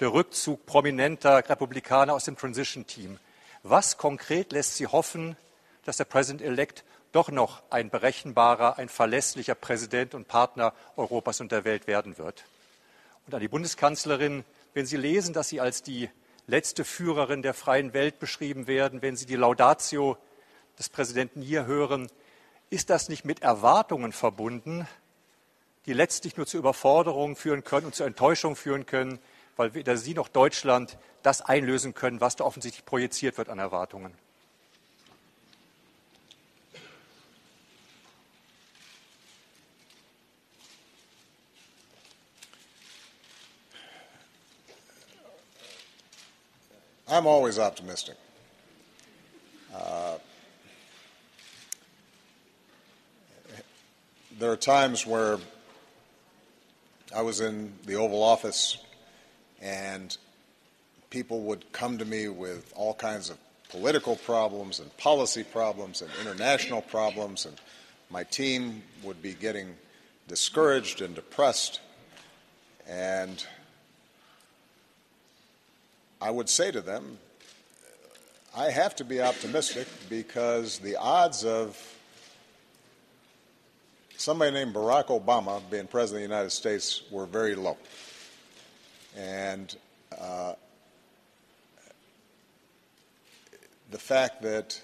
[0.00, 3.18] der Rückzug prominenter Republikaner aus dem Transition Team.
[3.62, 5.36] Was konkret lässt Sie hoffen,
[5.84, 11.66] dass der President-elect doch noch ein berechenbarer, ein verlässlicher Präsident und Partner Europas und der
[11.66, 12.44] Welt werden wird?
[13.26, 16.08] Und an die Bundeskanzlerin, wenn Sie lesen, dass sie als die
[16.46, 20.16] letzte Führerin der freien Welt beschrieben werden, wenn Sie die Laudatio
[20.78, 22.10] des Präsidenten hier hören,
[22.70, 24.88] ist das nicht mit Erwartungen verbunden,
[25.86, 29.18] die letztlich nur zu Überforderungen führen können und zu Enttäuschung führen können,
[29.56, 34.12] weil weder Sie noch Deutschland das einlösen können, was da offensichtlich projiziert wird an Erwartungen?
[47.08, 48.16] I'm always optimistic.
[49.72, 50.18] Uh,
[54.38, 55.38] there are times where
[57.14, 58.78] I was in the Oval Office
[59.60, 60.16] and
[61.10, 63.38] people would come to me with all kinds of
[63.68, 67.56] political problems and policy problems and international problems, and
[68.10, 69.74] my team would be getting
[70.28, 71.80] discouraged and depressed.
[72.88, 73.44] And
[76.20, 77.18] I would say to them,
[78.56, 81.95] I have to be optimistic because the odds of
[84.16, 87.76] somebody named Barack Obama being president of the United States were very low.
[89.16, 89.74] And
[90.18, 90.54] uh,
[93.90, 94.80] the fact that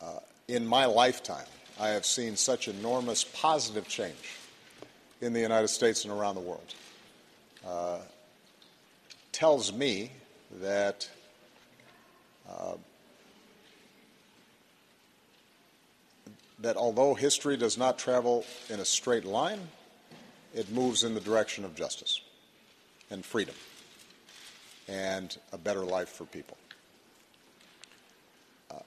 [0.00, 1.46] uh, in my lifetime
[1.78, 4.36] I have seen such enormous positive change
[5.20, 6.74] in the United States and around the world
[7.66, 7.98] uh,
[9.32, 10.10] tells me
[10.60, 11.08] that
[16.62, 19.60] that although history does not travel in a straight line,
[20.54, 22.20] it moves in the direction of justice
[23.10, 23.54] and freedom
[24.88, 26.56] and a better life for people.
[28.70, 28.80] Uh,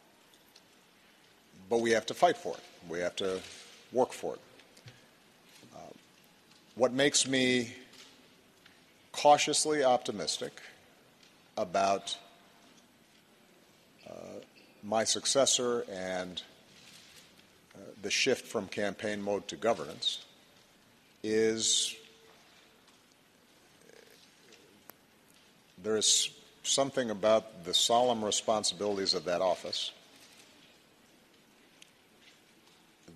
[1.70, 2.64] but we have to fight for it.
[2.90, 3.40] We have to
[3.92, 4.42] work for it.
[5.76, 5.80] Uh,
[6.76, 7.74] what makes me
[9.14, 10.62] cautiously optimistic
[11.56, 12.18] about
[14.10, 14.14] uh,
[14.84, 16.42] my successor and
[18.04, 20.26] the shift from campaign mode to governance
[21.24, 21.96] is
[25.82, 26.30] there is
[26.64, 29.92] something about the solemn responsibilities of that office,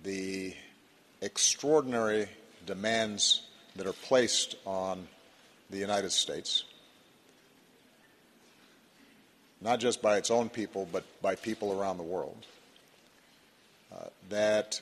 [0.02, 0.54] the
[1.20, 2.26] extraordinary
[2.66, 3.42] demands
[3.76, 5.06] that are placed on
[5.70, 6.64] the United States,
[9.60, 12.46] not just by its own people, but by people around the world,
[14.28, 14.80] that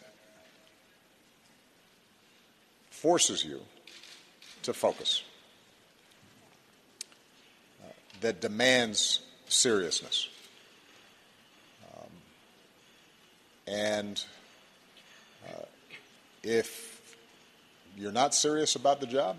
[2.91, 3.61] forces you
[4.63, 5.23] to focus,
[7.85, 10.29] uh, that demands seriousness.
[11.95, 12.11] Um,
[13.67, 14.25] and
[15.49, 15.65] uh,
[16.43, 17.01] if
[17.97, 19.37] you're not serious about the job,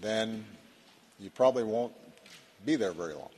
[0.00, 0.44] then
[1.20, 1.92] you probably won't
[2.64, 3.30] be there very long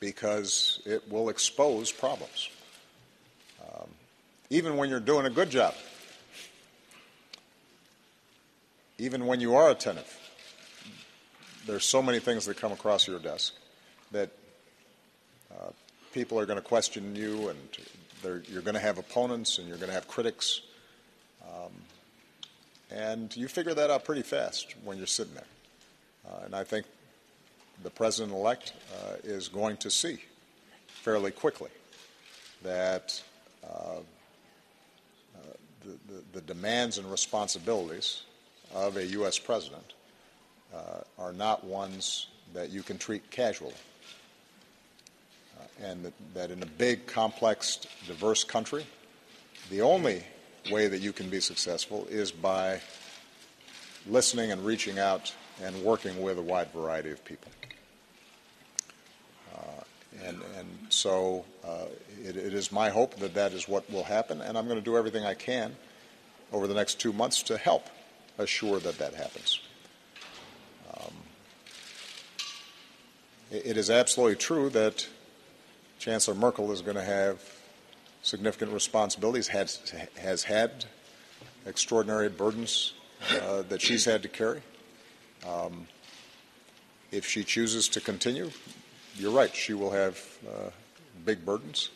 [0.00, 2.48] because it will expose problems.
[3.62, 3.88] Um,
[4.48, 5.74] even when you're doing a good job,
[8.98, 10.16] even when you are attentive,
[11.66, 13.54] there's so many things that come across your desk
[14.12, 14.30] that
[15.52, 15.70] uh,
[16.12, 17.58] people are going to question you, and
[18.48, 20.62] you're going to have opponents and you're going to have critics.
[21.42, 21.72] Um,
[22.90, 25.44] and you figure that out pretty fast when you're sitting there.
[26.28, 26.86] Uh, and I think
[27.82, 30.18] the president elect uh, is going to see
[30.86, 31.70] fairly quickly
[32.62, 33.22] that
[33.64, 34.00] uh, uh,
[35.84, 38.22] the, the, the, demands and responsibilities
[38.74, 39.38] of a U.S.
[39.38, 39.94] president
[40.74, 43.74] uh, are not ones that you can treat casually.
[45.58, 48.84] Uh, and that, that in a big, complex, diverse country,
[49.70, 50.22] the only
[50.70, 52.80] way that you can be successful is by
[54.06, 57.50] listening and reaching out and working with a wide variety of people.
[60.26, 61.84] And, and, so uh,
[62.24, 64.84] it, it is my hope that that is what will happen, and I'm going to
[64.84, 65.76] do everything I can
[66.52, 67.86] over the next two months to help
[68.38, 69.60] assure that that happens.
[70.92, 71.14] Um,
[73.52, 75.06] it, it is absolutely true that
[76.00, 77.40] Chancellor Merkel is going to have
[78.22, 80.84] significant responsibilities, has, has had
[81.66, 82.94] extraordinary burdens
[83.42, 84.62] uh, that she's had to carry.
[85.46, 85.86] Um,
[87.12, 88.50] if she chooses to continue,
[89.16, 90.70] you're right, she will have uh,
[91.24, 91.90] big burdens.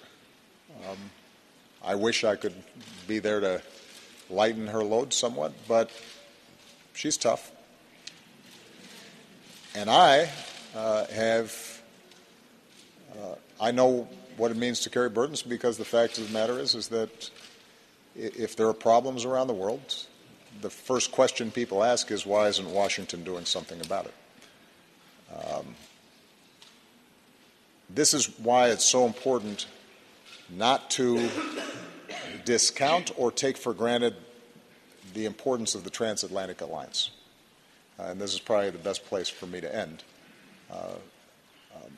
[0.88, 0.98] Um,
[1.82, 2.54] I wish I could
[3.06, 3.62] be there to
[4.30, 5.90] lighten her load somewhat, but
[6.94, 7.52] she's tough.
[9.74, 10.30] And I
[10.74, 11.82] uh, have,
[13.12, 16.58] uh, I know what it means to carry burdens because the fact of the matter
[16.58, 17.30] is, is that
[18.14, 20.06] if there are problems around the world,
[20.60, 24.14] the first question people ask is, why isn't Washington doing something about it?
[25.34, 25.74] Um,
[27.94, 29.66] this is why it's so important
[30.50, 31.28] not to
[32.44, 34.14] discount or take for granted
[35.14, 37.10] the importance of the transatlantic alliance.
[37.98, 40.02] Uh, and this is probably the best place for me to end.
[40.70, 40.94] Uh,
[41.76, 41.90] um,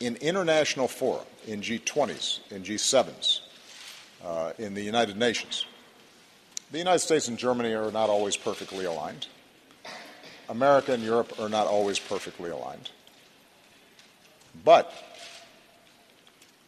[0.00, 3.40] in international fora, in G20s, in G7s,
[4.24, 5.64] uh, in the United Nations,
[6.70, 9.26] the United States and Germany are not always perfectly aligned.
[10.48, 12.90] America and Europe are not always perfectly aligned.
[14.62, 14.92] But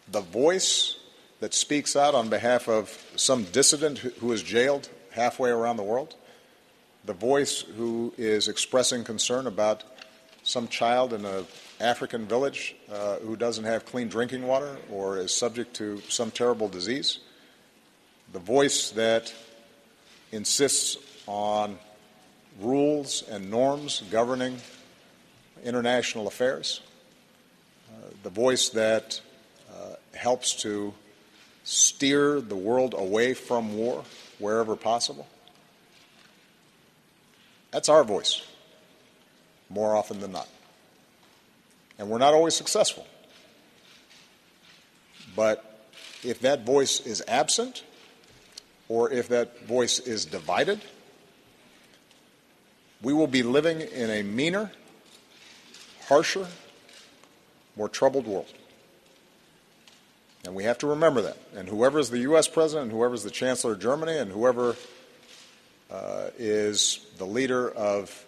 [0.08, 0.96] the voice
[1.40, 6.14] that speaks out on behalf of some dissident who is jailed halfway around the world,
[7.04, 9.84] the voice who is expressing concern about
[10.42, 11.44] some child in an
[11.80, 16.68] African village uh, who doesn't have clean drinking water or is subject to some terrible
[16.68, 17.18] disease,
[18.32, 19.32] the voice that
[20.32, 21.78] insists on
[22.60, 24.56] rules and norms governing
[25.64, 26.80] international affairs,
[28.26, 29.20] the voice that
[29.70, 30.92] uh, helps to
[31.62, 34.02] steer the world away from war
[34.40, 35.28] wherever possible.
[37.70, 38.42] That's our voice,
[39.70, 40.48] more often than not.
[42.00, 43.06] And we're not always successful.
[45.36, 45.88] But
[46.24, 47.84] if that voice is absent,
[48.88, 50.80] or if that voice is divided,
[53.00, 54.72] we will be living in a meaner,
[56.08, 56.48] harsher,
[57.76, 58.52] more troubled world.
[60.44, 61.36] And we have to remember that.
[61.54, 62.48] And whoever is the U.S.
[62.48, 64.76] president, and whoever is the chancellor of Germany, and whoever
[65.90, 68.24] uh, is the leader of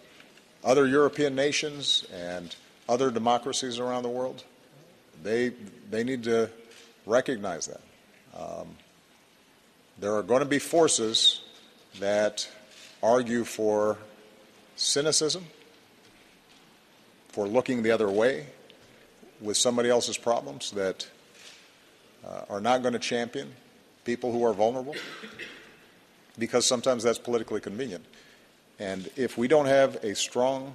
[0.65, 2.55] other European nations and
[2.89, 4.43] other democracies around the world,
[5.23, 5.53] they,
[5.91, 6.51] they need to
[7.07, 7.81] recognize that.
[8.37, 8.69] Um,
[10.01, 11.41] there are going to be forces
[12.01, 12.49] that
[13.03, 13.97] argue for
[14.77, 15.47] cynicism,
[17.29, 18.47] for looking the other way
[19.41, 21.07] with somebody else's problems that
[22.27, 23.53] uh, are not going to champion
[24.05, 24.95] people who are vulnerable
[26.39, 28.05] because sometimes that's politically convenient.
[28.79, 30.75] And if we don't have a strong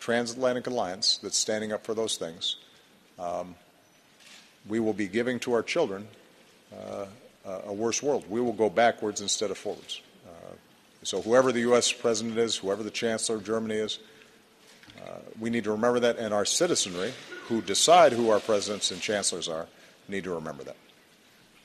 [0.00, 2.56] transatlantic alliance that's standing up for those things,
[3.18, 3.54] um,
[4.68, 6.08] we will be giving to our children
[6.72, 7.06] uh,
[7.66, 8.24] a worse world.
[8.28, 10.00] We will go backwards instead of forwards.
[10.26, 10.54] Uh,
[11.02, 11.92] so, whoever the U.S.
[11.92, 13.98] president is, whoever the chancellor of Germany is,
[15.04, 17.12] uh, we need to remember that, and our citizenry,
[17.48, 19.66] who decide who our presidents and chancellors are,
[20.08, 20.76] need to remember that.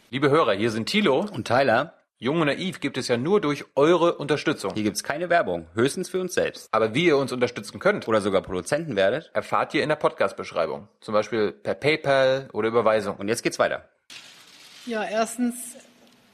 [0.09, 1.93] Liebe Hörer, hier sind Thilo und Tyler.
[2.19, 4.73] Jung und Naiv gibt es ja nur durch eure Unterstützung.
[4.73, 6.67] Hier gibt's keine Werbung, höchstens für uns selbst.
[6.71, 10.87] Aber wie ihr uns unterstützen könnt oder sogar Produzenten werdet, erfahrt ihr in der Podcast-Beschreibung.
[10.99, 13.17] Zum Beispiel per PayPal oder Überweisung.
[13.17, 13.87] Und jetzt geht's weiter.
[14.87, 15.75] Ja, erstens,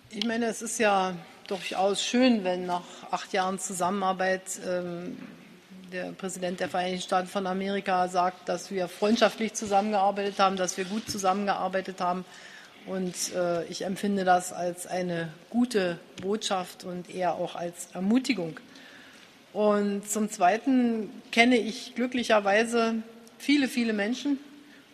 [0.10, 1.16] ich meine, es ist ja
[1.48, 5.18] durchaus schön, wenn nach acht Jahren Zusammenarbeit ähm,
[5.94, 10.86] der Präsident der Vereinigten Staaten von Amerika sagt, dass wir freundschaftlich zusammengearbeitet haben, dass wir
[10.86, 12.26] gut zusammengearbeitet haben.
[12.88, 18.60] Und äh, ich empfinde das als eine gute Botschaft und eher auch als Ermutigung.
[19.54, 22.96] Und zum Zweiten kenne ich glücklicherweise
[23.38, 24.40] viele, viele Menschen.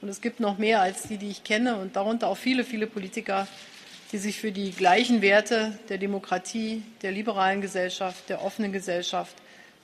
[0.01, 2.87] Und es gibt noch mehr als die, die ich kenne und darunter auch viele, viele
[2.87, 3.47] Politiker,
[4.11, 9.33] die sich für die gleichen Werte der Demokratie, der liberalen Gesellschaft, der offenen Gesellschaft,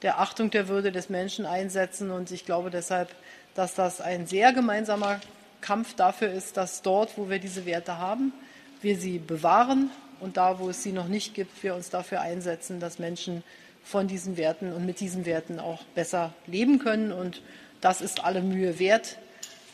[0.02, 2.12] der Achtung der Würde des Menschen einsetzen.
[2.12, 3.10] Und ich glaube deshalb,
[3.56, 5.20] dass das ein sehr gemeinsamer
[5.62, 8.34] Kampf dafür ist, dass dort, wo wir diese Werte haben,
[8.82, 9.90] wir sie bewahren
[10.20, 13.44] und da, wo es sie noch nicht gibt, wir uns dafür einsetzen, dass Menschen
[13.84, 17.12] von diesen Werten und mit diesen Werten auch besser leben können.
[17.12, 17.42] Und
[17.82, 19.18] das ist alle Mühe wert.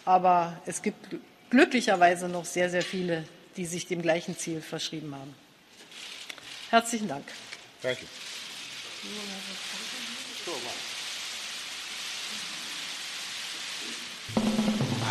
[0.05, 1.15] Aber es gibt
[1.49, 3.24] glücklicherweise noch sehr, sehr viele,
[3.57, 5.34] die sich dem gleichen Ziel verschrieben haben.
[6.69, 7.26] Herzlichen Dank.
[7.82, 8.05] Danke.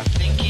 [0.03, 0.40] Think